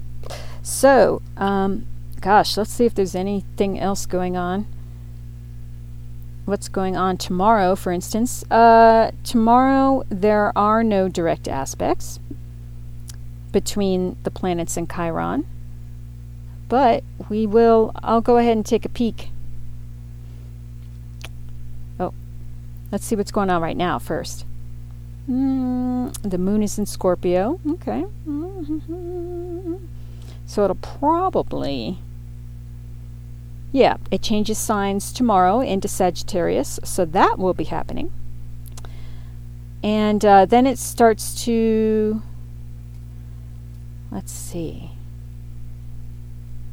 so, 0.63 1.22
um, 1.38 1.86
gosh, 2.20 2.58
let's 2.58 2.72
see 2.72 2.86
if 2.86 2.96
there's 2.96 3.13
anything 3.13 3.79
else 3.79 4.08
going 4.08 4.36
on. 4.36 4.65
What's 6.46 6.67
going 6.67 6.98
on 6.98 7.17
tomorrow, 7.17 7.75
for 7.75 7.91
instance? 7.91 8.43
Uh, 8.50 9.12
tomorrow, 9.24 10.03
there 10.10 10.51
are 10.58 10.84
no 10.84 11.08
direct 11.10 11.48
aspects 11.48 12.20
between 13.51 14.17
the 14.24 14.32
planets 14.32 14.77
and 14.77 14.91
Chiron, 14.91 15.46
but 16.70 17.03
we 17.29 17.46
will. 17.46 17.91
I'll 18.01 18.20
go 18.20 18.38
ahead 18.38 18.58
and 18.58 18.65
take 18.65 18.84
a 18.84 18.89
peek. 18.89 19.29
Oh, 22.00 22.15
let's 22.91 23.05
see 23.05 23.15
what's 23.15 23.32
going 23.32 23.51
on 23.51 23.62
right 23.62 23.77
now 23.77 24.00
first. 24.00 24.48
Mm, 25.29 26.13
the 26.21 26.37
moon 26.37 26.63
is 26.63 26.77
in 26.77 26.85
Scorpio. 26.85 27.59
Okay. 27.67 28.05
So 30.53 30.65
it'll 30.65 30.75
probably. 30.75 31.97
Yeah, 33.71 33.97
it 34.11 34.21
changes 34.21 34.59
signs 34.59 35.11
tomorrow 35.11 35.61
into 35.61 35.87
Sagittarius, 35.87 36.79
so 36.83 37.05
that 37.05 37.39
will 37.39 37.55
be 37.55 37.63
happening. 37.63 38.11
And 39.81 40.23
uh, 40.23 40.45
then 40.45 40.67
it 40.67 40.77
starts 40.77 41.43
to. 41.45 42.21
Let's 44.11 44.31
see. 44.31 44.91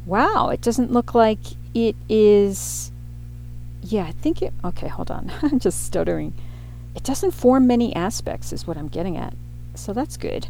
Wow, 0.04 0.50
it 0.50 0.60
doesn't 0.60 0.92
look 0.92 1.14
like 1.14 1.38
it 1.72 1.96
is. 2.10 2.92
Yeah, 3.82 4.04
I 4.04 4.12
think 4.12 4.42
it. 4.42 4.52
Okay, 4.62 4.88
hold 4.88 5.10
on. 5.10 5.32
I'm 5.42 5.58
just 5.58 5.86
stuttering 5.86 6.34
it 6.94 7.02
doesn't 7.02 7.32
form 7.32 7.66
many 7.66 7.94
aspects, 7.94 8.52
is 8.52 8.66
what 8.66 8.76
I'm 8.76 8.88
getting 8.88 9.16
at. 9.16 9.34
So 9.74 9.92
that's 9.92 10.16
good. 10.16 10.48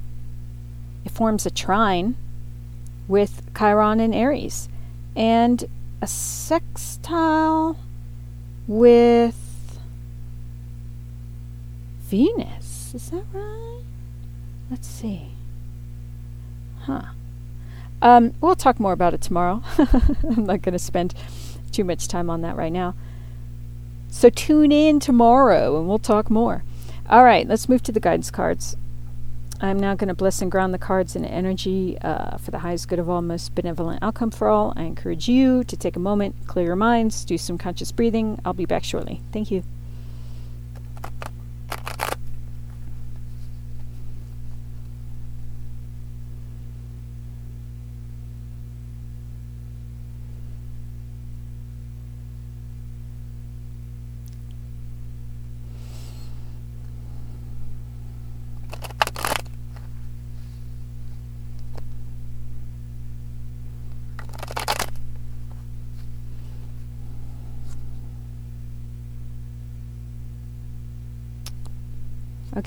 It 1.05 1.13
forms 1.13 1.47
a 1.47 1.51
trine 1.51 2.17
with 3.09 3.43
Chiron 3.57 4.01
and 4.01 4.15
Aries, 4.15 4.69
and 5.17 5.65
a 6.01 6.07
sextile 6.07 7.77
with 8.67 9.79
Venus. 12.03 12.93
Is 12.95 13.11
that 13.11 13.25
right? 13.33 13.83
Let's 14.71 14.87
see. 14.87 15.33
Huh. 16.83 17.03
Um, 18.03 18.33
we'll 18.41 18.55
talk 18.55 18.81
more 18.81 18.93
about 18.93 19.13
it 19.13 19.21
tomorrow. 19.21 19.63
I'm 19.79 20.45
not 20.47 20.63
going 20.63 20.73
to 20.73 20.79
spend 20.79 21.15
too 21.71 21.85
much 21.85 22.09
time 22.09 22.31
on 22.31 22.41
that 22.43 22.57
right 22.57 22.73
now. 22.73 22.95
So 24.11 24.29
tune 24.29 24.73
in 24.73 25.01
tomorrow 25.01 25.79
and 25.79 25.89
we'll 25.89 25.99
talk 25.99 26.31
more. 26.31 26.65
All 27.09 27.25
right, 27.25 27.47
let's 27.47 27.69
move 27.69 27.83
to 27.85 27.93
the 27.93 28.01
guidance 28.01 28.31
cards. 28.31 28.77
I'm 29.63 29.79
now 29.79 29.95
going 29.95 30.09
to 30.09 30.15
bless 30.15 30.41
and 30.41 30.51
ground 30.51 30.73
the 30.73 30.79
cards 30.79 31.15
in 31.15 31.25
energy 31.25 31.99
uh, 32.01 32.39
for 32.39 32.51
the 32.51 32.61
highest 32.61 32.89
good 32.89 32.99
of 32.99 33.11
all, 33.11 33.21
most 33.21 33.55
benevolent 33.55 34.03
outcome 34.03 34.31
for 34.31 34.49
all. 34.49 34.73
I 34.75 34.85
encourage 34.85 35.29
you 35.29 35.65
to 35.65 35.77
take 35.77 35.97
a 35.97 36.01
moment, 36.01 36.35
clear 36.47 36.67
your 36.67 36.77
minds, 36.77 37.25
do 37.25 37.37
some 37.37 37.59
conscious 37.59 37.93
breathing. 37.93 38.41
I'll 38.45 38.55
be 38.55 38.65
back 38.65 38.85
shortly. 38.85 39.21
Thank 39.33 39.51
you. 39.51 39.63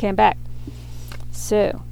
I'm 0.07 0.15
back. 0.15 0.37
So, 1.31 1.83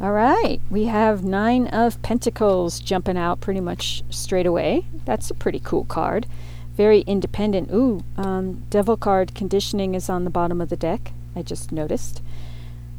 all 0.00 0.12
right, 0.12 0.60
we 0.70 0.84
have 0.84 1.24
Nine 1.24 1.68
of 1.68 2.00
Pentacles 2.02 2.80
jumping 2.80 3.16
out 3.16 3.40
pretty 3.40 3.60
much 3.60 4.02
straight 4.10 4.46
away. 4.46 4.86
That's 5.04 5.30
a 5.30 5.34
pretty 5.34 5.60
cool 5.60 5.84
card. 5.84 6.26
Very 6.74 7.00
independent. 7.00 7.70
Ooh, 7.72 8.02
um, 8.16 8.64
Devil 8.68 8.96
card 8.96 9.34
conditioning 9.34 9.94
is 9.94 10.10
on 10.10 10.24
the 10.24 10.30
bottom 10.30 10.60
of 10.60 10.68
the 10.68 10.76
deck. 10.76 11.12
I 11.34 11.42
just 11.42 11.72
noticed. 11.72 12.22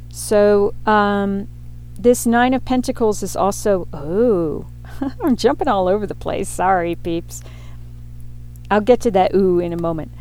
So, 0.10 0.74
um, 0.86 1.48
this 2.00 2.26
Nine 2.26 2.54
of 2.54 2.66
Pentacles 2.66 3.22
is 3.22 3.36
also. 3.36 3.88
Oh, 3.94 4.66
I'm 5.24 5.36
jumping 5.36 5.68
all 5.68 5.88
over 5.88 6.08
the 6.08 6.16
place. 6.16 6.50
Sorry, 6.50 6.96
peeps. 6.96 7.44
I'll 8.70 8.82
get 8.82 9.00
to 9.02 9.12
that 9.12 9.34
ooh 9.34 9.60
in 9.60 9.74
a 9.74 9.82
moment. 9.82 10.12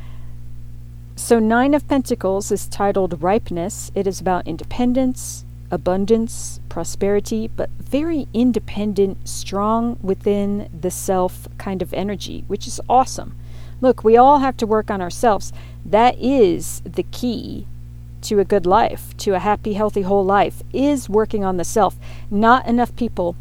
So, 1.18 1.38
Nine 1.38 1.72
of 1.72 1.88
Pentacles 1.88 2.52
is 2.52 2.68
titled 2.68 3.22
Ripeness. 3.22 3.90
It 3.94 4.06
is 4.06 4.20
about 4.20 4.46
independence, 4.46 5.46
abundance, 5.70 6.60
prosperity, 6.68 7.48
but 7.48 7.70
very 7.70 8.28
independent, 8.34 9.26
strong 9.26 9.98
within 10.02 10.68
the 10.78 10.90
self 10.90 11.48
kind 11.56 11.80
of 11.80 11.94
energy, 11.94 12.44
which 12.48 12.66
is 12.66 12.82
awesome. 12.86 13.34
Look, 13.80 14.04
we 14.04 14.18
all 14.18 14.40
have 14.40 14.58
to 14.58 14.66
work 14.66 14.90
on 14.90 15.00
ourselves. 15.00 15.54
That 15.86 16.18
is 16.18 16.82
the 16.82 17.04
key 17.04 17.66
to 18.20 18.38
a 18.38 18.44
good 18.44 18.66
life, 18.66 19.16
to 19.16 19.34
a 19.34 19.38
happy, 19.38 19.72
healthy, 19.72 20.02
whole 20.02 20.24
life, 20.24 20.62
is 20.74 21.08
working 21.08 21.42
on 21.42 21.56
the 21.56 21.64
self. 21.64 21.96
Not 22.30 22.66
enough 22.66 22.94
people 22.94 23.36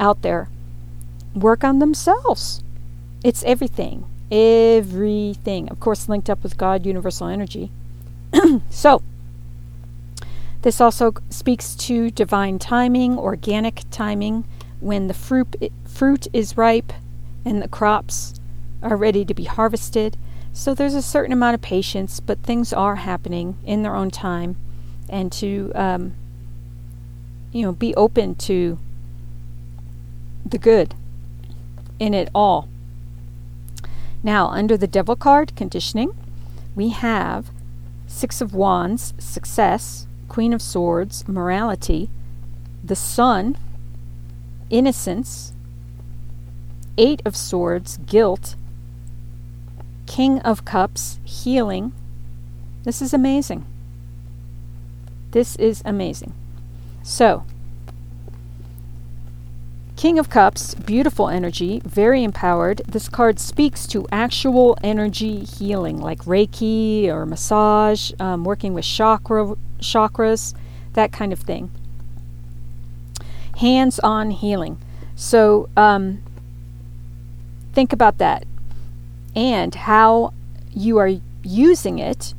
out 0.00 0.22
there 0.22 0.48
work 1.34 1.64
on 1.64 1.80
themselves. 1.80 2.64
It's 3.22 3.44
everything 3.44 4.06
everything. 4.30 5.68
Of 5.68 5.80
course, 5.80 6.08
linked 6.08 6.30
up 6.30 6.42
with 6.42 6.56
God, 6.56 6.86
universal 6.86 7.28
energy. 7.28 7.70
so, 8.70 9.02
this 10.62 10.80
also 10.80 11.12
speaks 11.28 11.74
to 11.74 12.10
divine 12.10 12.58
timing, 12.58 13.18
organic 13.18 13.82
timing, 13.90 14.44
when 14.80 15.08
the 15.08 15.14
fruit 15.14 15.72
fruit 15.84 16.26
is 16.32 16.56
ripe 16.56 16.92
and 17.44 17.62
the 17.62 17.68
crops 17.68 18.34
are 18.82 18.96
ready 18.96 19.24
to 19.24 19.34
be 19.34 19.44
harvested. 19.44 20.16
So 20.52 20.74
there's 20.74 20.94
a 20.94 21.02
certain 21.02 21.32
amount 21.32 21.54
of 21.54 21.62
patience, 21.62 22.20
but 22.20 22.38
things 22.42 22.72
are 22.72 22.96
happening 22.96 23.56
in 23.64 23.82
their 23.82 23.94
own 23.94 24.10
time, 24.10 24.56
and 25.08 25.32
to 25.32 25.72
um, 25.74 26.14
you 27.52 27.62
know 27.62 27.72
be 27.72 27.94
open 27.94 28.34
to 28.36 28.78
the 30.46 30.58
good 30.58 30.94
in 31.98 32.14
it 32.14 32.28
all. 32.34 32.68
Now, 34.24 34.48
under 34.48 34.78
the 34.78 34.86
Devil 34.86 35.16
card, 35.16 35.54
conditioning, 35.54 36.16
we 36.74 36.88
have 36.88 37.50
Six 38.06 38.40
of 38.40 38.54
Wands, 38.54 39.12
success, 39.18 40.06
Queen 40.28 40.54
of 40.54 40.62
Swords, 40.62 41.28
morality, 41.28 42.08
the 42.82 42.96
Sun, 42.96 43.58
innocence, 44.70 45.52
Eight 46.96 47.20
of 47.26 47.36
Swords, 47.36 47.98
guilt, 47.98 48.56
King 50.06 50.40
of 50.40 50.64
Cups, 50.64 51.18
healing. 51.22 51.92
This 52.84 53.02
is 53.02 53.12
amazing. 53.12 53.66
This 55.32 55.54
is 55.56 55.82
amazing. 55.84 56.32
So, 57.02 57.44
King 59.96 60.18
of 60.18 60.28
Cups, 60.28 60.74
beautiful 60.74 61.28
energy, 61.28 61.80
very 61.84 62.24
empowered. 62.24 62.82
This 62.86 63.08
card 63.08 63.38
speaks 63.38 63.86
to 63.86 64.06
actual 64.10 64.76
energy 64.82 65.44
healing, 65.44 65.98
like 65.98 66.18
Reiki 66.24 67.06
or 67.06 67.24
massage, 67.24 68.10
um, 68.18 68.44
working 68.44 68.74
with 68.74 68.84
chakra, 68.84 69.54
chakras, 69.78 70.52
that 70.94 71.12
kind 71.12 71.32
of 71.32 71.38
thing. 71.38 71.70
Hands 73.58 73.98
on 74.00 74.32
healing. 74.32 74.78
So 75.14 75.68
um, 75.76 76.22
think 77.72 77.92
about 77.92 78.18
that 78.18 78.44
and 79.36 79.74
how 79.74 80.32
you 80.72 80.98
are 80.98 81.20
using 81.44 82.00
it 82.00 82.34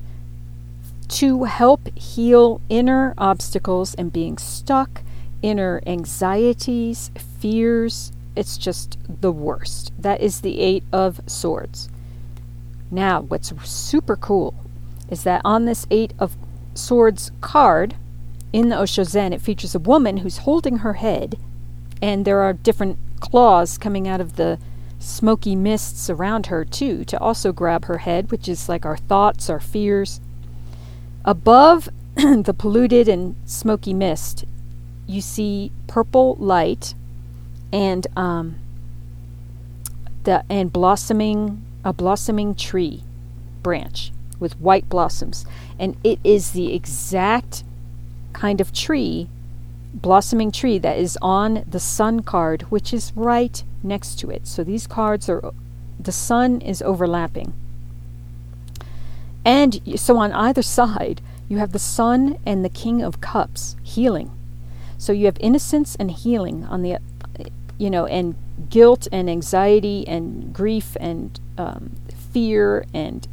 to 1.08 1.46
help 1.46 1.88
heal 1.98 2.60
inner 2.68 3.13
obstacles 3.18 3.96
and 3.96 4.12
being 4.12 4.38
stuck 4.38 5.04
inner 5.46 5.80
anxieties, 5.86 7.12
fears. 7.40 8.12
It's 8.36 8.58
just 8.58 8.98
the 9.22 9.32
worst. 9.32 9.94
That 9.98 10.20
is 10.20 10.42
the 10.42 10.60
Eight 10.60 10.84
of 10.92 11.22
Swords. 11.28 11.88
Now, 12.90 13.22
what's 13.22 13.54
super 13.64 14.16
cool 14.16 14.56
is 15.08 15.24
that 15.24 15.44
on 15.46 15.66
this 15.66 15.86
Eight 15.92 16.14
of 16.18 16.36
Swords 16.74 17.32
card 17.42 17.96
in 18.52 18.70
the 18.70 18.80
Osho 18.80 19.04
Zen, 19.04 19.34
it 19.34 19.42
features 19.42 19.76
a 19.76 19.80
woman 19.80 20.18
who's 20.18 20.40
holding 20.40 20.78
her 20.78 20.94
head, 20.94 21.38
and 22.02 22.26
there 22.26 22.42
are 22.42 22.54
different 22.54 22.98
claws 23.20 23.78
coming 23.78 24.08
out 24.08 24.20
of 24.20 24.38
the 24.38 24.58
smoky 24.98 25.56
mists 25.56 26.10
around 26.10 26.48
her, 26.48 26.66
too, 26.66 27.06
to 27.06 27.20
also 27.20 27.54
grab 27.54 27.86
her 27.86 28.00
head, 28.00 28.32
which 28.32 28.50
is 28.50 28.68
like 28.68 28.84
our 28.84 28.98
thoughts, 28.98 29.48
our 29.48 29.60
fears. 29.60 30.20
Above 31.24 31.88
the 32.16 32.56
polluted 32.58 33.08
and 33.08 33.36
smoky 33.46 33.94
mist 33.94 34.44
you 35.08 35.22
see 35.22 35.72
purple 35.88 36.36
light 36.36 36.94
and 37.72 38.08
um, 38.15 38.56
the 40.24 40.44
and 40.50 40.72
blossoming 40.72 41.63
a 41.84 41.94
blossoming 41.94 42.56
tree 42.56 43.04
branch 43.62 44.12
with 44.39 44.60
white 44.60 44.89
blossoms. 44.89 45.46
And 45.80 45.98
it 46.04 46.20
is 46.24 46.52
the 46.52 46.74
exact 46.74 47.63
kind 48.34 48.60
of 48.60 48.74
tree 48.74 49.30
blossoming 49.94 50.52
tree 50.52 50.78
that 50.78 50.98
is 50.98 51.18
on 51.22 51.63
the 51.65 51.80
sun 51.80 52.22
card 52.22 52.63
which 52.63 52.94
is 52.94 53.13
right 53.15 53.63
next 53.82 54.20
to 54.20 54.30
it. 54.30 54.46
So 54.46 54.63
these 54.63 54.88
cards 54.88 55.30
are 55.30 55.54
the 56.00 56.12
sun 56.12 56.60
is 56.62 56.82
overlapping. 56.82 57.54
And 59.46 59.80
so 59.96 60.18
on 60.18 60.32
either 60.34 60.62
side 60.80 61.22
you 61.48 61.60
have 61.60 61.72
the 61.72 61.80
sun 61.80 62.39
and 62.46 62.65
the 62.65 62.70
king 62.70 63.02
of 63.02 63.22
cups 63.22 63.76
healing 63.84 64.32
so 64.98 65.12
you 65.12 65.26
have 65.26 65.38
innocence 65.40 65.96
and 65.96 66.12
healing 66.12 66.66
on 66.66 66.82
the, 66.82 66.98
you 67.78 67.90
know, 67.90 68.06
and 68.06 68.36
guilt 68.70 69.08
and 69.12 69.30
anxiety 69.30 70.08
and 70.08 70.54
grief 70.54 70.96
and 71.00 71.40
um, 71.58 71.96
fear 72.32 72.86
and 72.94 73.28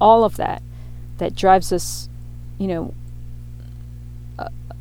all 0.00 0.24
of 0.24 0.36
that 0.36 0.62
that 1.18 1.34
drives 1.34 1.72
us, 1.72 2.08
you 2.58 2.66
know, 2.66 2.94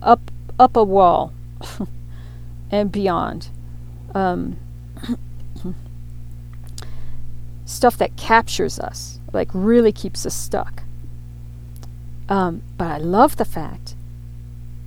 up 0.01 0.31
up 0.59 0.75
a 0.75 0.83
wall 0.83 1.33
and 2.71 2.91
beyond. 2.91 3.49
Um, 4.13 4.57
stuff 7.65 7.97
that 7.97 8.15
captures 8.15 8.79
us, 8.79 9.19
like 9.31 9.49
really 9.53 9.91
keeps 9.91 10.25
us 10.25 10.35
stuck. 10.35 10.83
Um, 12.29 12.61
but 12.77 12.87
I 12.87 12.97
love 12.97 13.37
the 13.37 13.45
fact 13.45 13.92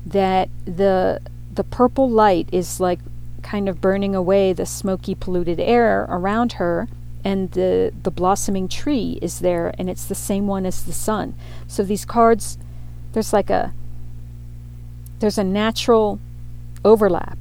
that 0.07 0.49
the 0.65 1.21
the 1.53 1.65
purple 1.65 2.09
light 2.09 2.49
is 2.53 2.81
like 2.81 3.01
kind 3.43 3.69
of 3.69 3.81
burning 3.81 4.15
away 4.15 4.53
the 4.53 4.67
smoky 4.67 5.15
polluted 5.15 5.61
air 5.61 6.07
around 6.09 6.55
her 6.55 6.89
and 7.25 7.53
the 7.53 7.93
the 8.03 8.11
blossoming 8.11 8.69
tree 8.69 9.19
is 9.21 9.41
there 9.41 9.75
and 9.79 9.91
it's 9.91 10.07
the 10.07 10.15
same 10.15 10.47
one 10.47 10.65
as 10.65 10.85
the 10.85 10.93
sun 10.93 11.35
so 11.67 11.83
these 11.83 12.05
cards 12.05 12.57
there's 13.13 13.33
like 13.33 13.51
a 13.51 13.73
there's 15.19 15.39
a 15.39 15.45
natural 15.45 16.21
overlap 16.85 17.39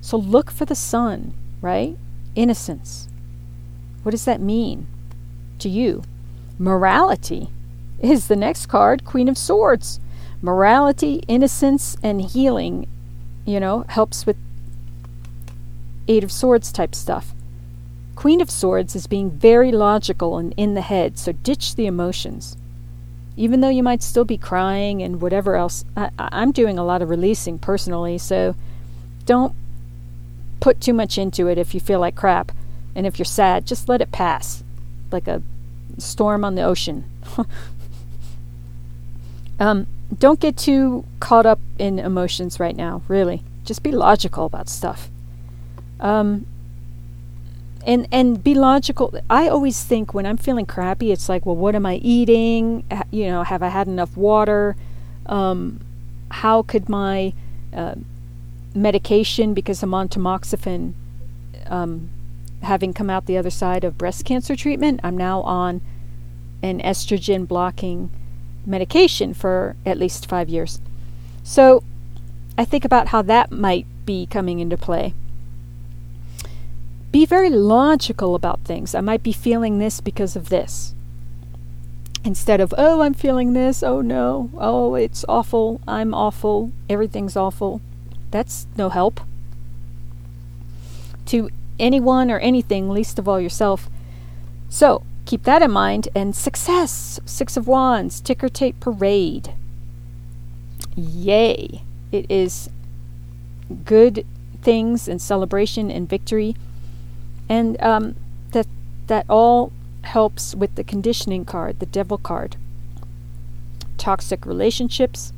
So 0.00 0.18
look 0.18 0.50
for 0.50 0.66
the 0.66 0.74
sun, 0.74 1.32
right? 1.62 1.96
Innocence. 2.34 3.08
What 4.02 4.10
does 4.10 4.26
that 4.26 4.40
mean 4.40 4.86
to 5.58 5.70
you? 5.70 6.02
Morality 6.58 7.48
is 8.00 8.28
the 8.28 8.36
next 8.36 8.66
card, 8.66 9.06
Queen 9.06 9.28
of 9.28 9.38
Swords. 9.38 9.98
Morality, 10.44 11.22
innocence, 11.26 11.96
and 12.02 12.20
healing, 12.20 12.86
you 13.46 13.58
know, 13.58 13.86
helps 13.88 14.26
with 14.26 14.36
Eight 16.06 16.22
of 16.22 16.30
Swords 16.30 16.70
type 16.70 16.94
stuff. 16.94 17.32
Queen 18.14 18.42
of 18.42 18.50
Swords 18.50 18.94
is 18.94 19.06
being 19.06 19.30
very 19.30 19.72
logical 19.72 20.36
and 20.36 20.52
in 20.58 20.74
the 20.74 20.82
head, 20.82 21.16
so 21.16 21.32
ditch 21.32 21.76
the 21.76 21.86
emotions. 21.86 22.58
Even 23.38 23.62
though 23.62 23.70
you 23.70 23.82
might 23.82 24.02
still 24.02 24.26
be 24.26 24.36
crying 24.36 25.02
and 25.02 25.22
whatever 25.22 25.56
else, 25.56 25.86
I, 25.96 26.10
I'm 26.18 26.52
doing 26.52 26.78
a 26.78 26.84
lot 26.84 27.00
of 27.00 27.08
releasing 27.08 27.58
personally, 27.58 28.18
so 28.18 28.54
don't 29.24 29.54
put 30.60 30.78
too 30.78 30.92
much 30.92 31.16
into 31.16 31.46
it 31.46 31.56
if 31.56 31.72
you 31.72 31.80
feel 31.80 32.00
like 32.00 32.16
crap. 32.16 32.52
And 32.94 33.06
if 33.06 33.18
you're 33.18 33.24
sad, 33.24 33.64
just 33.64 33.88
let 33.88 34.02
it 34.02 34.12
pass 34.12 34.62
like 35.10 35.26
a 35.26 35.40
storm 35.96 36.44
on 36.44 36.54
the 36.54 36.64
ocean. 36.64 37.04
um, 39.58 39.86
don't 40.18 40.40
get 40.40 40.56
too 40.56 41.04
caught 41.20 41.46
up 41.46 41.60
in 41.78 41.98
emotions 41.98 42.60
right 42.60 42.76
now, 42.76 43.02
really. 43.08 43.42
Just 43.64 43.82
be 43.82 43.92
logical 43.92 44.46
about 44.46 44.68
stuff. 44.68 45.08
Um, 46.00 46.46
and 47.86 48.08
and 48.10 48.42
be 48.42 48.54
logical. 48.54 49.14
I 49.28 49.48
always 49.48 49.82
think 49.82 50.14
when 50.14 50.26
I'm 50.26 50.36
feeling 50.36 50.66
crappy, 50.66 51.12
it's 51.12 51.28
like, 51.28 51.44
well, 51.46 51.56
what 51.56 51.74
am 51.74 51.86
I 51.86 51.96
eating? 51.96 52.84
You 53.10 53.26
know, 53.26 53.42
have 53.42 53.62
I 53.62 53.68
had 53.68 53.86
enough 53.86 54.16
water? 54.16 54.76
Um, 55.26 55.80
how 56.30 56.62
could 56.62 56.88
my 56.88 57.32
uh, 57.72 57.94
medication, 58.74 59.54
because 59.54 59.82
I'm 59.82 59.94
on 59.94 60.08
tamoxifen, 60.08 60.94
um, 61.66 62.10
having 62.62 62.92
come 62.92 63.10
out 63.10 63.26
the 63.26 63.36
other 63.36 63.50
side 63.50 63.84
of 63.84 63.96
breast 63.96 64.24
cancer 64.24 64.56
treatment, 64.56 65.00
I'm 65.02 65.16
now 65.16 65.42
on 65.42 65.80
an 66.62 66.80
estrogen 66.80 67.46
blocking 67.46 68.10
medication 68.66 69.34
for 69.34 69.76
at 69.84 69.98
least 69.98 70.26
five 70.26 70.48
years. 70.48 70.80
So 71.42 71.82
I 72.56 72.64
think 72.64 72.84
about 72.84 73.08
how 73.08 73.22
that 73.22 73.50
might 73.50 73.86
be 74.06 74.26
coming 74.26 74.60
into 74.60 74.76
play 74.76 75.14
be 77.14 77.24
very 77.24 77.48
logical 77.48 78.34
about 78.34 78.58
things. 78.64 78.92
I 78.92 79.00
might 79.00 79.22
be 79.22 79.30
feeling 79.30 79.78
this 79.78 80.00
because 80.00 80.34
of 80.34 80.48
this. 80.48 80.96
Instead 82.24 82.60
of, 82.60 82.74
oh, 82.76 83.02
I'm 83.02 83.14
feeling 83.14 83.52
this, 83.52 83.84
oh 83.84 84.00
no, 84.00 84.50
oh, 84.58 84.96
it's 84.96 85.24
awful, 85.28 85.80
I'm 85.86 86.12
awful, 86.12 86.72
everything's 86.90 87.36
awful. 87.36 87.80
That's 88.32 88.66
no 88.76 88.88
help. 88.88 89.20
To 91.26 91.50
anyone 91.78 92.32
or 92.32 92.40
anything, 92.40 92.90
least 92.90 93.20
of 93.20 93.28
all 93.28 93.40
yourself. 93.40 93.88
So, 94.68 95.04
keep 95.24 95.44
that 95.44 95.62
in 95.62 95.70
mind. 95.70 96.08
And 96.14 96.34
success, 96.34 97.20
Six 97.24 97.56
of 97.56 97.66
Wands, 97.66 98.20
ticker 98.20 98.48
tape 98.48 98.80
parade. 98.80 99.54
Yay! 100.96 101.82
It 102.12 102.30
is 102.30 102.68
good 103.84 104.26
things 104.62 105.08
and 105.08 105.20
celebration 105.20 105.90
and 105.90 106.08
victory 106.08 106.54
and 107.48 107.80
um, 107.82 108.16
that 108.52 108.66
that 109.06 109.26
all 109.28 109.72
helps 110.02 110.54
with 110.54 110.74
the 110.74 110.84
conditioning 110.84 111.44
card, 111.44 111.78
the 111.78 111.86
devil 111.86 112.18
card. 112.18 112.56
Toxic 113.96 114.44
relationships, 114.44 115.32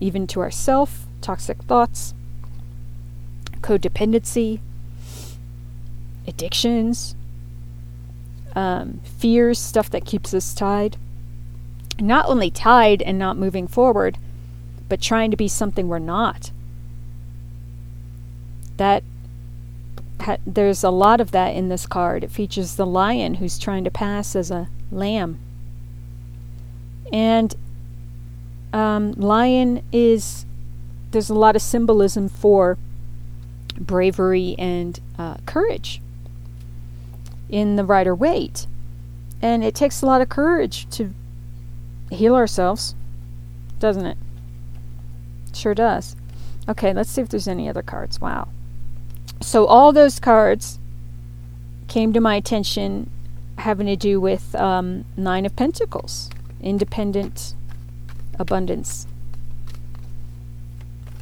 even 0.00 0.26
to 0.28 0.40
ourself, 0.40 1.06
toxic 1.20 1.62
thoughts, 1.64 2.14
codependency, 3.60 4.60
addictions, 6.26 7.14
um, 8.54 9.00
fears, 9.18 9.58
stuff 9.58 9.90
that 9.90 10.04
keeps 10.04 10.32
us 10.32 10.54
tied. 10.54 10.96
Not 12.00 12.26
only 12.26 12.50
tied 12.50 13.02
and 13.02 13.18
not 13.18 13.36
moving 13.36 13.66
forward, 13.66 14.18
but 14.88 15.00
trying 15.00 15.30
to 15.30 15.36
be 15.36 15.48
something 15.48 15.88
we're 15.88 15.98
not. 15.98 16.50
That 18.76 19.02
ha- 20.20 20.38
there's 20.46 20.82
a 20.82 20.90
lot 20.90 21.20
of 21.20 21.30
that 21.30 21.54
in 21.54 21.68
this 21.68 21.86
card. 21.86 22.24
It 22.24 22.30
features 22.30 22.76
the 22.76 22.86
lion 22.86 23.34
who's 23.34 23.58
trying 23.58 23.84
to 23.84 23.90
pass 23.90 24.34
as 24.34 24.50
a 24.50 24.68
lamb. 24.90 25.38
And 27.12 27.54
um, 28.72 29.12
lion 29.12 29.82
is, 29.92 30.46
there's 31.12 31.30
a 31.30 31.34
lot 31.34 31.54
of 31.54 31.62
symbolism 31.62 32.28
for 32.28 32.76
bravery 33.78 34.56
and 34.58 34.98
uh, 35.18 35.36
courage 35.46 36.00
in 37.48 37.76
the 37.76 37.84
Rider 37.84 38.14
Waite. 38.14 38.66
And 39.42 39.62
it 39.62 39.74
takes 39.74 40.02
a 40.02 40.06
lot 40.06 40.20
of 40.20 40.28
courage 40.28 40.88
to 40.90 41.12
heal 42.10 42.34
ourselves, 42.34 42.94
doesn't 43.78 44.06
it? 44.06 44.18
Sure 45.52 45.74
does. 45.74 46.16
Okay, 46.68 46.92
let's 46.92 47.10
see 47.10 47.20
if 47.20 47.28
there's 47.28 47.48
any 47.48 47.68
other 47.68 47.82
cards. 47.82 48.20
Wow. 48.20 48.48
So 49.40 49.66
all 49.66 49.92
those 49.92 50.18
cards 50.18 50.78
came 51.88 52.12
to 52.12 52.20
my 52.20 52.36
attention 52.36 53.10
having 53.58 53.86
to 53.86 53.96
do 53.96 54.20
with 54.20 54.54
um, 54.54 55.04
Nine 55.16 55.46
of 55.46 55.54
Pentacles, 55.54 56.30
independent 56.60 57.54
abundance, 58.38 59.06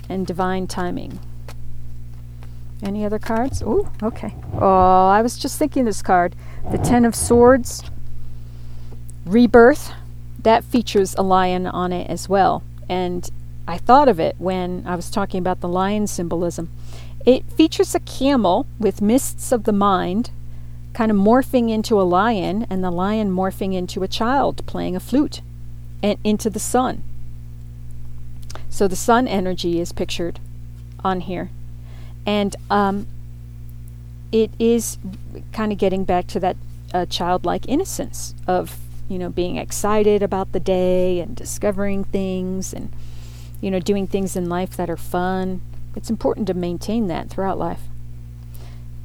and 0.09 0.27
divine 0.27 0.67
timing. 0.67 1.19
Any 2.83 3.05
other 3.05 3.19
cards? 3.19 3.63
Oh, 3.65 3.89
okay. 4.03 4.35
Oh, 4.55 5.07
I 5.09 5.23
was 5.23 5.39
just 5.39 5.59
thinking 5.59 5.85
this 5.85 6.03
card. 6.03 6.35
The 6.71 6.79
Ten 6.79 7.05
of 7.05 7.15
Swords, 7.15 7.85
Rebirth, 9.25 9.93
that 10.43 10.65
features 10.65 11.15
a 11.15 11.23
lion 11.23 11.67
on 11.67 11.93
it 11.93 12.11
as 12.11 12.29
well. 12.29 12.65
And 12.89 13.31
I 13.69 13.79
thought 13.79 14.09
of 14.09 14.19
it 14.19 14.35
when 14.39 14.83
I 14.85 14.97
was 14.97 15.11
talking 15.11 15.39
about 15.39 15.61
the 15.61 15.69
lion 15.69 16.09
symbolism. 16.09 16.69
It 17.25 17.45
features 17.53 17.95
a 17.95 18.01
camel 18.01 18.67
with 18.81 19.01
mists 19.01 19.53
of 19.53 19.63
the 19.63 19.73
mind, 19.73 20.31
kind 20.93 21.11
of 21.11 21.17
morphing 21.17 21.71
into 21.71 22.01
a 22.01 22.03
lion, 22.03 22.67
and 22.69 22.83
the 22.83 22.91
lion 22.91 23.31
morphing 23.31 23.75
into 23.75 24.03
a 24.03 24.09
child 24.09 24.67
playing 24.67 24.97
a 24.97 25.01
flute, 25.01 25.41
and 26.03 26.19
into 26.25 26.51
the 26.51 26.59
sun. 26.59 27.05
So 28.69 28.89
the 28.89 28.97
sun 28.97 29.29
energy 29.29 29.79
is 29.79 29.93
pictured 29.93 30.41
on 31.05 31.21
here. 31.21 31.51
And 32.27 32.55
um, 32.71 33.07
it 34.31 34.51
is 34.59 34.99
kind 35.53 35.73
of 35.73 35.79
getting 35.79 36.05
back 36.05 36.27
to 36.29 36.41
that 36.41 36.57
uh, 36.95 37.07
childlike 37.07 37.69
innocence 37.69 38.35
of, 38.47 38.79
you 39.09 39.19
know, 39.19 39.29
being 39.29 39.57
excited 39.57 40.23
about 40.23 40.53
the 40.53 40.61
day 40.61 41.21
and 41.21 41.35
discovering 41.35 42.05
things 42.05 42.73
and, 42.73 42.91
you 43.61 43.71
know, 43.71 43.81
doing 43.81 44.07
things 44.07 44.37
in 44.37 44.49
life 44.49 44.77
that 44.77 44.89
are 44.89 44.97
fun 44.97 45.61
it's 45.95 46.11
important 46.11 46.47
to 46.47 46.55
maintain 46.55 47.07
that 47.09 47.29
throughout 47.29 47.59
life. 47.59 47.83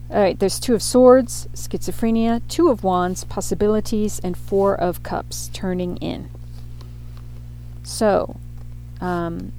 All 0.09 0.21
right, 0.21 0.39
there's 0.39 0.59
Two 0.59 0.73
of 0.73 0.81
Swords, 0.81 1.47
Schizophrenia, 1.53 2.41
Two 2.47 2.69
of 2.69 2.83
Wands, 2.83 3.25
Possibilities, 3.25 4.19
and 4.19 4.37
Four 4.37 4.73
of 4.73 5.03
Cups, 5.03 5.49
Turning 5.51 5.97
In. 5.97 6.29
So, 7.83 8.37
um, 9.01 9.51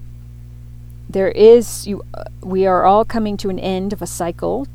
there 1.09 1.29
is, 1.29 1.87
you, 1.87 2.03
uh, 2.15 2.25
we 2.43 2.67
are 2.67 2.85
all 2.85 3.05
coming 3.05 3.37
to 3.39 3.49
an 3.49 3.59
end 3.59 3.93
of 3.93 4.03
a 4.03 4.07
cycle. 4.07 4.67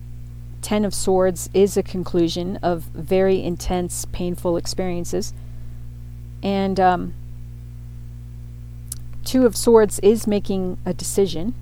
Ten 0.61 0.85
of 0.85 0.93
Swords 0.93 1.49
is 1.53 1.77
a 1.77 1.83
conclusion 1.83 2.57
of 2.63 2.83
very 2.93 3.43
intense, 3.43 4.05
painful 4.05 4.57
experiences. 4.57 5.33
And 6.41 6.79
um, 6.79 7.13
Two 9.23 9.45
of 9.45 9.55
Swords 9.55 9.99
is 9.99 10.27
making 10.27 10.77
a 10.85 10.93
decision 10.93 11.55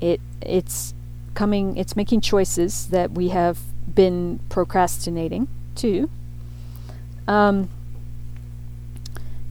it 0.00 0.20
it's 0.42 0.94
coming 1.34 1.76
it's 1.76 1.96
making 1.96 2.20
choices 2.20 2.88
that 2.88 3.10
we 3.12 3.28
have 3.28 3.58
been 3.94 4.38
procrastinating 4.48 5.48
too. 5.74 6.10
Um, 7.26 7.68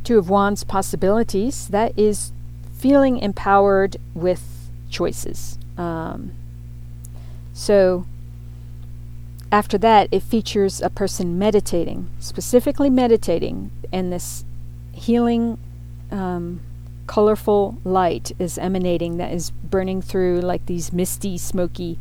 two 0.03 0.17
of 0.17 0.29
Wands 0.29 0.63
possibilities, 0.63 1.67
that 1.67 1.97
is 1.97 2.31
feeling 2.73 3.17
empowered 3.17 3.97
with 4.13 4.56
choices. 4.89 5.57
Um, 5.77 6.31
so 7.53 8.05
after 9.51 9.77
that, 9.77 10.09
it 10.11 10.23
features 10.23 10.81
a 10.81 10.89
person 10.89 11.39
meditating, 11.39 12.09
specifically 12.19 12.89
meditating, 12.89 13.71
and 13.91 14.11
this 14.11 14.43
healing 14.91 15.57
um, 16.11 16.59
colorful 17.07 17.77
light 17.83 18.31
is 18.37 18.57
emanating 18.57 19.17
that 19.17 19.31
is 19.31 19.51
burning 19.51 20.01
through 20.01 20.41
like 20.41 20.65
these 20.65 20.91
misty, 20.91 21.37
smoky 21.37 21.97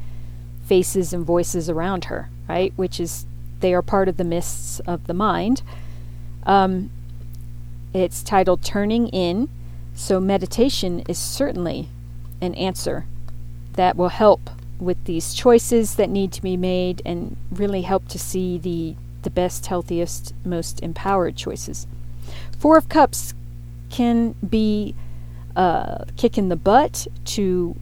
faces 0.64 1.12
and 1.12 1.24
voices 1.24 1.70
around 1.70 2.06
her, 2.06 2.28
right? 2.48 2.72
Which 2.76 2.98
is, 2.98 3.26
they 3.60 3.72
are 3.72 3.82
part 3.82 4.08
of 4.08 4.16
the 4.16 4.24
mists 4.24 4.80
of 4.80 5.06
the 5.06 5.14
mind. 5.14 5.62
Um, 6.44 6.90
it's 7.94 8.22
titled 8.22 8.62
Turning 8.62 9.08
In. 9.08 9.48
So, 9.94 10.20
meditation 10.20 11.00
is 11.08 11.18
certainly 11.18 11.88
an 12.40 12.54
answer 12.54 13.06
that 13.74 13.96
will 13.96 14.08
help 14.08 14.50
with 14.78 15.02
these 15.04 15.34
choices 15.34 15.94
that 15.96 16.10
need 16.10 16.32
to 16.32 16.42
be 16.42 16.56
made 16.56 17.00
and 17.04 17.36
really 17.50 17.82
help 17.82 18.08
to 18.08 18.18
see 18.18 18.58
the 18.58 18.94
the 19.22 19.30
best, 19.30 19.66
healthiest, 19.66 20.32
most 20.44 20.80
empowered 20.84 21.34
choices. 21.34 21.88
Four 22.60 22.76
of 22.76 22.88
Cups 22.88 23.34
can 23.90 24.36
be 24.48 24.94
uh, 25.56 26.04
kick 26.16 26.38
in 26.38 26.48
the 26.48 26.54
butt 26.54 27.08
to 27.24 27.74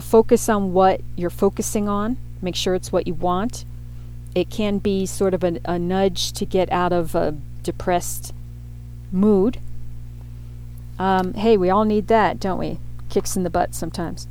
focus 0.00 0.48
on 0.48 0.72
what 0.72 1.00
you're 1.14 1.30
focusing 1.30 1.88
on. 1.88 2.16
Make 2.40 2.56
sure 2.56 2.74
it's 2.74 2.90
what 2.90 3.06
you 3.06 3.14
want. 3.14 3.64
It 4.34 4.50
can 4.50 4.78
be 4.78 5.06
sort 5.06 5.34
of 5.34 5.44
a, 5.44 5.60
a 5.64 5.78
nudge 5.78 6.32
to 6.32 6.44
get 6.44 6.72
out 6.72 6.92
of 6.92 7.14
a 7.14 7.36
depressed 7.62 8.34
mood. 9.12 9.58
Um, 10.98 11.34
hey, 11.34 11.56
we 11.56 11.70
all 11.70 11.84
need 11.84 12.08
that, 12.08 12.40
don't 12.40 12.58
we? 12.58 12.78
Kicks 13.12 13.36
in 13.36 13.42
the 13.42 13.50
butt 13.50 13.74
sometimes. 13.74 14.26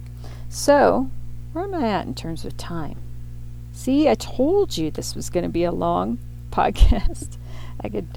So, 0.50 1.12
where 1.54 1.66
am 1.66 1.76
I 1.76 1.88
at 1.88 2.08
in 2.08 2.16
terms 2.16 2.46
of 2.46 2.58
time? 2.58 2.98
See, 3.74 4.10
I 4.10 4.16
told 4.16 4.76
you 4.76 4.90
this 4.90 5.14
was 5.14 5.30
going 5.30 5.44
to 5.44 5.50
be 5.50 5.64
a 5.64 5.72
long 5.72 6.18
podcast. 6.52 7.38
I 7.80 7.90
could 7.90 8.08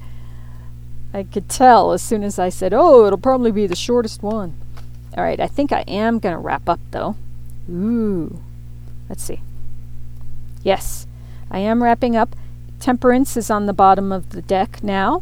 I 1.13 1.21
could 1.21 1.47
tell 1.47 1.91
as 1.91 2.01
soon 2.01 2.23
as 2.23 2.39
I 2.39 2.49
said, 2.49 2.73
"Oh, 2.73 3.05
it'll 3.05 3.19
probably 3.19 3.51
be 3.51 3.67
the 3.67 3.75
shortest 3.75 4.23
one." 4.23 4.55
All 5.15 5.23
right, 5.23 5.39
I 5.39 5.45
think 5.45 5.71
I 5.71 5.81
am 5.81 6.17
going 6.17 6.33
to 6.33 6.39
wrap 6.39 6.67
up 6.67 6.79
though. 6.89 7.15
Ooh. 7.69 8.41
Let's 9.07 9.23
see. 9.23 9.41
Yes, 10.63 11.05
I 11.51 11.59
am 11.59 11.83
wrapping 11.83 12.15
up. 12.15 12.35
Temperance 12.79 13.37
is 13.37 13.51
on 13.51 13.67
the 13.67 13.71
bottom 13.71 14.11
of 14.11 14.31
the 14.31 14.41
deck 14.41 14.83
now, 14.83 15.21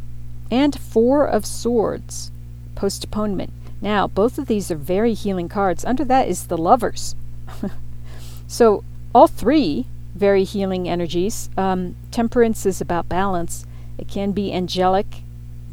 and 0.49 0.79
Four 0.79 1.25
of 1.25 1.45
Swords, 1.45 2.31
postponement. 2.75 3.51
Now, 3.83 4.07
both 4.07 4.37
of 4.37 4.47
these 4.47 4.71
are 4.71 4.77
very 4.77 5.13
healing 5.13 5.49
cards. 5.49 5.83
Under 5.83 6.05
that 6.05 6.29
is 6.29 6.47
the 6.47 6.57
Lovers. 6.57 7.15
so, 8.47 8.81
all 9.13 9.27
three 9.27 9.87
very 10.15 10.45
healing 10.45 10.87
energies. 10.87 11.49
Um, 11.57 11.97
temperance 12.09 12.65
is 12.65 12.79
about 12.79 13.09
balance. 13.09 13.65
It 13.97 14.07
can 14.07 14.31
be 14.31 14.53
angelic 14.53 15.23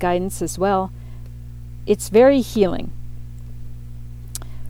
guidance 0.01 0.43
as 0.43 0.59
well. 0.59 0.91
It's 1.87 2.09
very 2.09 2.41
healing. 2.41 2.91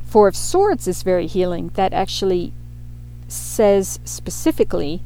Four 0.05 0.29
of 0.29 0.37
Swords 0.37 0.87
is 0.87 1.03
very 1.03 1.27
healing. 1.27 1.71
That 1.77 1.95
actually 1.95 2.53
says 3.27 4.01
specifically, 4.05 5.01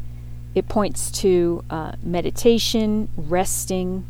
it 0.56 0.68
points 0.68 1.12
to 1.22 1.62
uh, 1.70 1.92
meditation, 2.02 3.10
resting, 3.16 4.04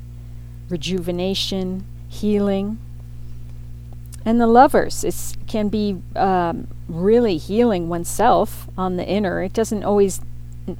rejuvenation, 0.71 1.85
healing. 2.09 2.79
And 4.25 4.41
the 4.41 4.47
lovers 4.47 5.05
it 5.05 5.37
can 5.47 5.69
be 5.69 6.01
um, 6.17 6.67
really 6.89 7.37
healing 7.37 7.89
oneself 7.89 8.69
on 8.77 8.97
the 8.97 9.07
inner. 9.07 9.43
It 9.43 9.53
doesn't 9.53 9.85
always 9.85 10.21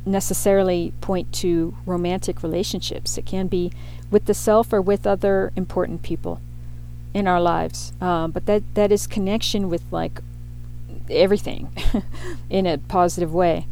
necessarily 0.07 0.93
point 1.01 1.33
to 1.35 1.77
romantic 1.85 2.43
relationships. 2.43 3.19
It 3.19 3.27
can 3.27 3.49
be 3.49 3.71
with 4.11 4.25
the 4.25 4.35
self 4.35 4.73
or 4.73 4.81
with 4.81 5.07
other 5.07 5.53
important 5.57 6.03
people 6.03 6.41
in 7.13 7.29
our 7.29 7.41
lives. 7.41 7.93
Um, 8.01 8.31
but 8.31 8.47
that 8.47 8.63
that 8.75 8.91
is 8.91 9.07
connection 9.07 9.69
with 9.69 9.83
like 9.91 10.21
everything 11.11 11.71
in 12.51 12.67
a 12.67 12.79
positive 12.79 13.33
way. 13.35 13.67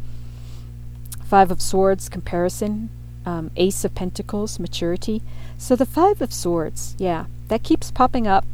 Five 1.25 1.51
of 1.51 1.61
Swords, 1.61 2.09
comparison. 2.09 2.89
Um, 3.25 3.51
Ace 3.55 3.85
of 3.85 3.95
Pentacles, 3.95 4.59
maturity. 4.59 5.21
So 5.57 5.77
the 5.77 5.85
Five 5.85 6.21
of 6.21 6.33
Swords, 6.33 6.93
yeah, 6.99 7.25
that 7.47 7.63
keeps 7.63 7.89
popping 7.89 8.27
up, 8.27 8.45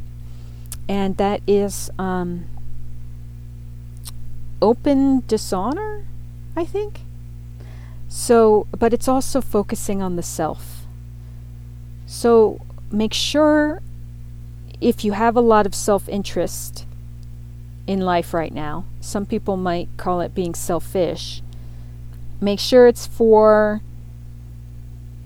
and 0.90 1.18
that 1.18 1.40
is 1.46 1.88
um, 2.00 2.46
open 4.60 5.22
dishonor, 5.28 6.04
I 6.56 6.64
think. 6.64 7.02
So, 8.08 8.66
but 8.76 8.92
it's 8.92 9.06
also 9.06 9.40
focusing 9.40 10.02
on 10.02 10.16
the 10.16 10.22
self. 10.24 10.88
So 12.06 12.60
make 12.90 13.14
sure 13.14 13.82
if 14.80 15.04
you 15.04 15.12
have 15.12 15.36
a 15.36 15.40
lot 15.40 15.64
of 15.64 15.76
self 15.76 16.08
interest 16.08 16.86
in 17.86 18.00
life 18.00 18.34
right 18.34 18.52
now, 18.52 18.84
some 19.00 19.26
people 19.26 19.56
might 19.56 19.88
call 19.96 20.20
it 20.20 20.34
being 20.34 20.54
selfish. 20.54 21.40
Make 22.40 22.58
sure 22.58 22.88
it's 22.88 23.06
for, 23.06 23.80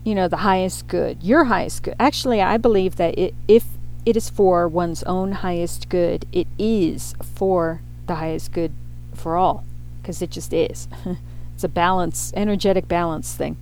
you 0.05 0.14
know, 0.14 0.29
the 0.29 0.44
highest 0.44 0.88
good, 0.88 1.22
your 1.22 1.44
highest 1.44 1.85
good. 1.85 1.94
Actually, 1.98 2.42
I 2.42 2.59
believe 2.59 2.96
that 2.96 3.18
it, 3.18 3.35
if 3.48 3.64
it 4.07 4.17
is 4.17 4.29
for 4.29 4.69
one's 4.69 5.03
own 5.05 5.33
highest 5.33 5.88
good, 5.88 6.27
it 6.33 6.47
is 6.59 7.14
for 7.23 7.81
the 8.07 8.17
highest 8.17 8.53
good 8.53 8.73
for 9.14 9.37
all, 9.37 9.64
because 10.01 10.21
it 10.21 10.31
just 10.31 10.53
is. 10.53 10.88
it's 11.55 11.64
a 11.64 11.69
balance, 11.69 12.33
energetic 12.37 12.88
balance 12.88 13.35
thing. 13.35 13.57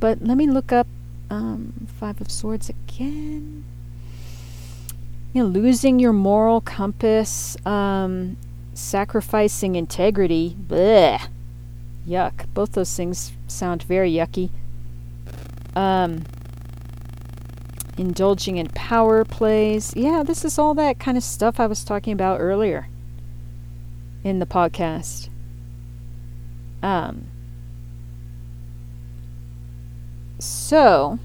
But 0.00 0.22
let 0.22 0.36
me 0.36 0.46
look 0.46 0.72
up 0.72 0.86
um, 1.30 1.86
Five 1.98 2.20
of 2.20 2.30
Swords 2.30 2.68
again. 2.68 3.64
You 5.32 5.42
know, 5.42 5.48
losing 5.48 5.98
your 5.98 6.12
moral 6.12 6.60
compass, 6.60 7.56
um, 7.66 8.36
sacrificing 8.74 9.74
integrity. 9.74 10.56
Bleh. 10.58 11.28
Yuck. 12.08 12.46
Both 12.54 12.72
those 12.72 12.94
things 12.94 13.32
sound 13.46 13.82
very 13.82 14.10
yucky. 14.12 14.50
Um, 15.74 16.24
indulging 17.96 18.56
in 18.56 18.68
power 18.68 19.24
plays. 19.24 19.92
Yeah, 19.96 20.22
this 20.22 20.44
is 20.44 20.58
all 20.58 20.74
that 20.74 20.98
kind 20.98 21.16
of 21.16 21.24
stuff 21.24 21.58
I 21.58 21.66
was 21.66 21.84
talking 21.84 22.12
about 22.12 22.40
earlier 22.40 22.88
in 24.24 24.38
the 24.38 24.46
podcast. 24.46 25.28
Um, 26.82 27.26
so, 30.38 31.18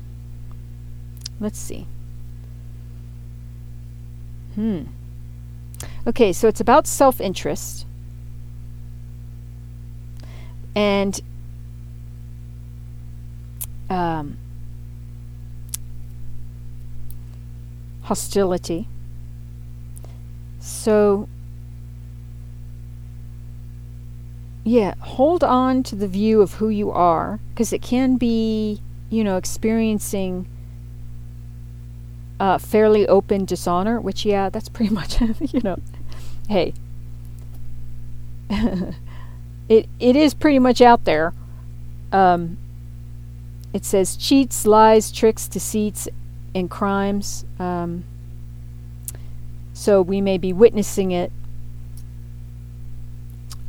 let's 1.39 1.59
see. 1.59 1.87
Hmm. 4.55 4.83
Okay, 6.05 6.33
so 6.33 6.47
it's 6.47 6.59
about 6.59 6.87
self 6.87 7.19
interest. 7.21 7.85
And 10.73 11.19
um, 13.89 14.37
hostility. 18.11 18.89
So 20.59 21.29
yeah, 24.65 24.95
hold 24.99 25.45
on 25.45 25.81
to 25.83 25.95
the 25.95 26.09
view 26.09 26.41
of 26.41 26.55
who 26.55 26.67
you 26.67 26.91
are 26.91 27.39
because 27.53 27.71
it 27.71 27.81
can 27.81 28.17
be, 28.17 28.81
you 29.09 29.23
know, 29.23 29.37
experiencing 29.37 30.45
uh, 32.37 32.57
fairly 32.57 33.07
open 33.07 33.45
dishonor, 33.45 34.01
which, 34.01 34.25
yeah, 34.25 34.49
that's 34.49 34.67
pretty 34.75 34.93
much, 34.93 35.21
you 35.21 35.61
know, 35.63 35.77
hey, 36.49 36.73
it 38.49 39.87
it 40.01 40.15
is 40.17 40.33
pretty 40.33 40.59
much 40.59 40.81
out 40.81 41.05
there. 41.05 41.31
Um, 42.11 42.57
it 43.71 43.85
says 43.85 44.17
cheats, 44.17 44.65
lies, 44.65 45.13
tricks, 45.13 45.47
deceits, 45.47 46.09
and 46.53 46.69
crimes. 46.69 47.45
Um, 47.59 48.03
so 49.73 50.01
we 50.01 50.21
may 50.21 50.37
be 50.37 50.53
witnessing 50.53 51.11
it 51.11 51.31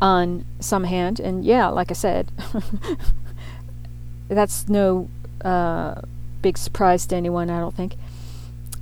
on 0.01 0.45
some 0.61 0.85
hand. 0.85 1.21
And 1.21 1.45
yeah, 1.45 1.69
like 1.69 1.91
I 1.91 1.95
said, 1.95 2.31
that's 4.29 4.69
no 4.69 5.09
uh, 5.45 6.03
big 6.43 6.59
surprise 6.59 7.07
to 7.07 7.17
anyone, 7.17 7.51
I 7.51 7.61
don't 7.61 7.75
think. 7.75 7.95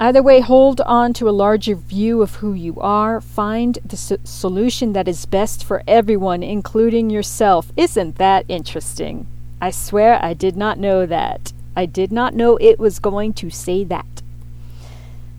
Either 0.03 0.23
way, 0.23 0.41
hold 0.41 0.81
on 0.81 1.13
to 1.13 1.29
a 1.29 1.31
larger 1.31 1.75
view 1.75 2.23
of 2.23 2.37
who 2.37 2.55
you 2.55 2.81
are. 2.81 3.21
Find 3.21 3.79
the 3.85 3.99
so- 3.99 4.17
solution 4.25 4.95
that 4.95 5.07
is 5.07 5.27
best 5.27 5.63
for 5.63 5.83
everyone, 5.87 6.43
including 6.43 7.11
yourself. 7.11 7.71
Isn't 7.77 8.17
that 8.17 8.47
interesting? 8.49 9.27
I 9.61 9.71
swear 9.71 10.19
I 10.25 10.33
did 10.33 10.57
not 10.57 10.79
know 10.79 11.05
that. 11.05 11.53
I 11.77 11.87
did 11.87 12.13
not 12.13 12.35
know 12.35 12.57
it 12.57 12.79
was 12.79 12.99
going 12.99 13.33
to 13.35 13.51
say 13.51 13.85
that. 13.85 14.23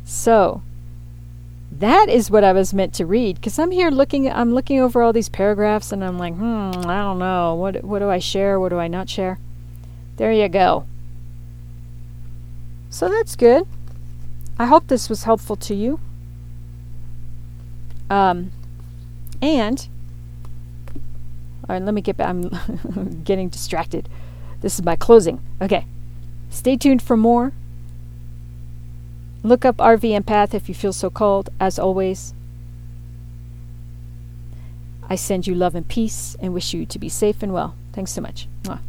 So, 0.03 0.61
that 1.71 2.09
is 2.09 2.29
what 2.29 2.43
I 2.43 2.51
was 2.51 2.73
meant 2.73 2.93
to 2.95 3.05
read 3.05 3.35
because 3.35 3.57
I'm 3.57 3.71
here 3.71 3.89
looking 3.89 4.29
I'm 4.29 4.53
looking 4.53 4.79
over 4.79 5.01
all 5.01 5.13
these 5.13 5.29
paragraphs 5.29 5.91
and 5.91 6.03
I'm 6.03 6.17
like, 6.17 6.35
"Hmm, 6.35 6.71
I 6.87 7.01
don't 7.01 7.19
know. 7.19 7.55
What 7.55 7.83
what 7.83 7.99
do 7.99 8.09
I 8.09 8.19
share? 8.19 8.59
What 8.59 8.69
do 8.69 8.77
I 8.77 8.87
not 8.87 9.09
share?" 9.09 9.39
There 10.17 10.31
you 10.31 10.49
go. 10.49 10.85
So 12.89 13.07
that's 13.07 13.35
good. 13.35 13.65
I 14.59 14.65
hope 14.65 14.87
this 14.87 15.09
was 15.09 15.23
helpful 15.23 15.55
to 15.55 15.73
you. 15.73 15.99
Um 18.09 18.51
and 19.41 19.87
all 21.69 21.75
right, 21.75 21.81
let 21.81 21.93
me 21.93 22.01
get 22.01 22.17
back. 22.17 22.27
I'm 22.27 23.21
getting 23.23 23.47
distracted. 23.47 24.09
This 24.59 24.77
is 24.77 24.83
my 24.83 24.97
closing. 24.97 25.39
Okay. 25.61 25.85
Stay 26.51 26.77
tuned 26.77 27.01
for 27.01 27.17
more. 27.17 27.53
Look 29.41 29.65
up 29.65 29.77
RV 29.77 30.01
Empath 30.21 30.53
if 30.53 30.69
you 30.69 30.75
feel 30.75 30.93
so 30.93 31.09
called, 31.09 31.49
as 31.59 31.79
always. 31.79 32.35
I 35.09 35.15
send 35.15 35.47
you 35.47 35.55
love 35.55 35.73
and 35.73 35.87
peace 35.87 36.35
and 36.39 36.53
wish 36.53 36.73
you 36.73 36.85
to 36.85 36.99
be 36.99 37.09
safe 37.09 37.41
and 37.41 37.51
well. 37.51 37.73
Thanks 37.93 38.11
so 38.11 38.21
much. 38.21 38.47
Mwah. 38.63 38.79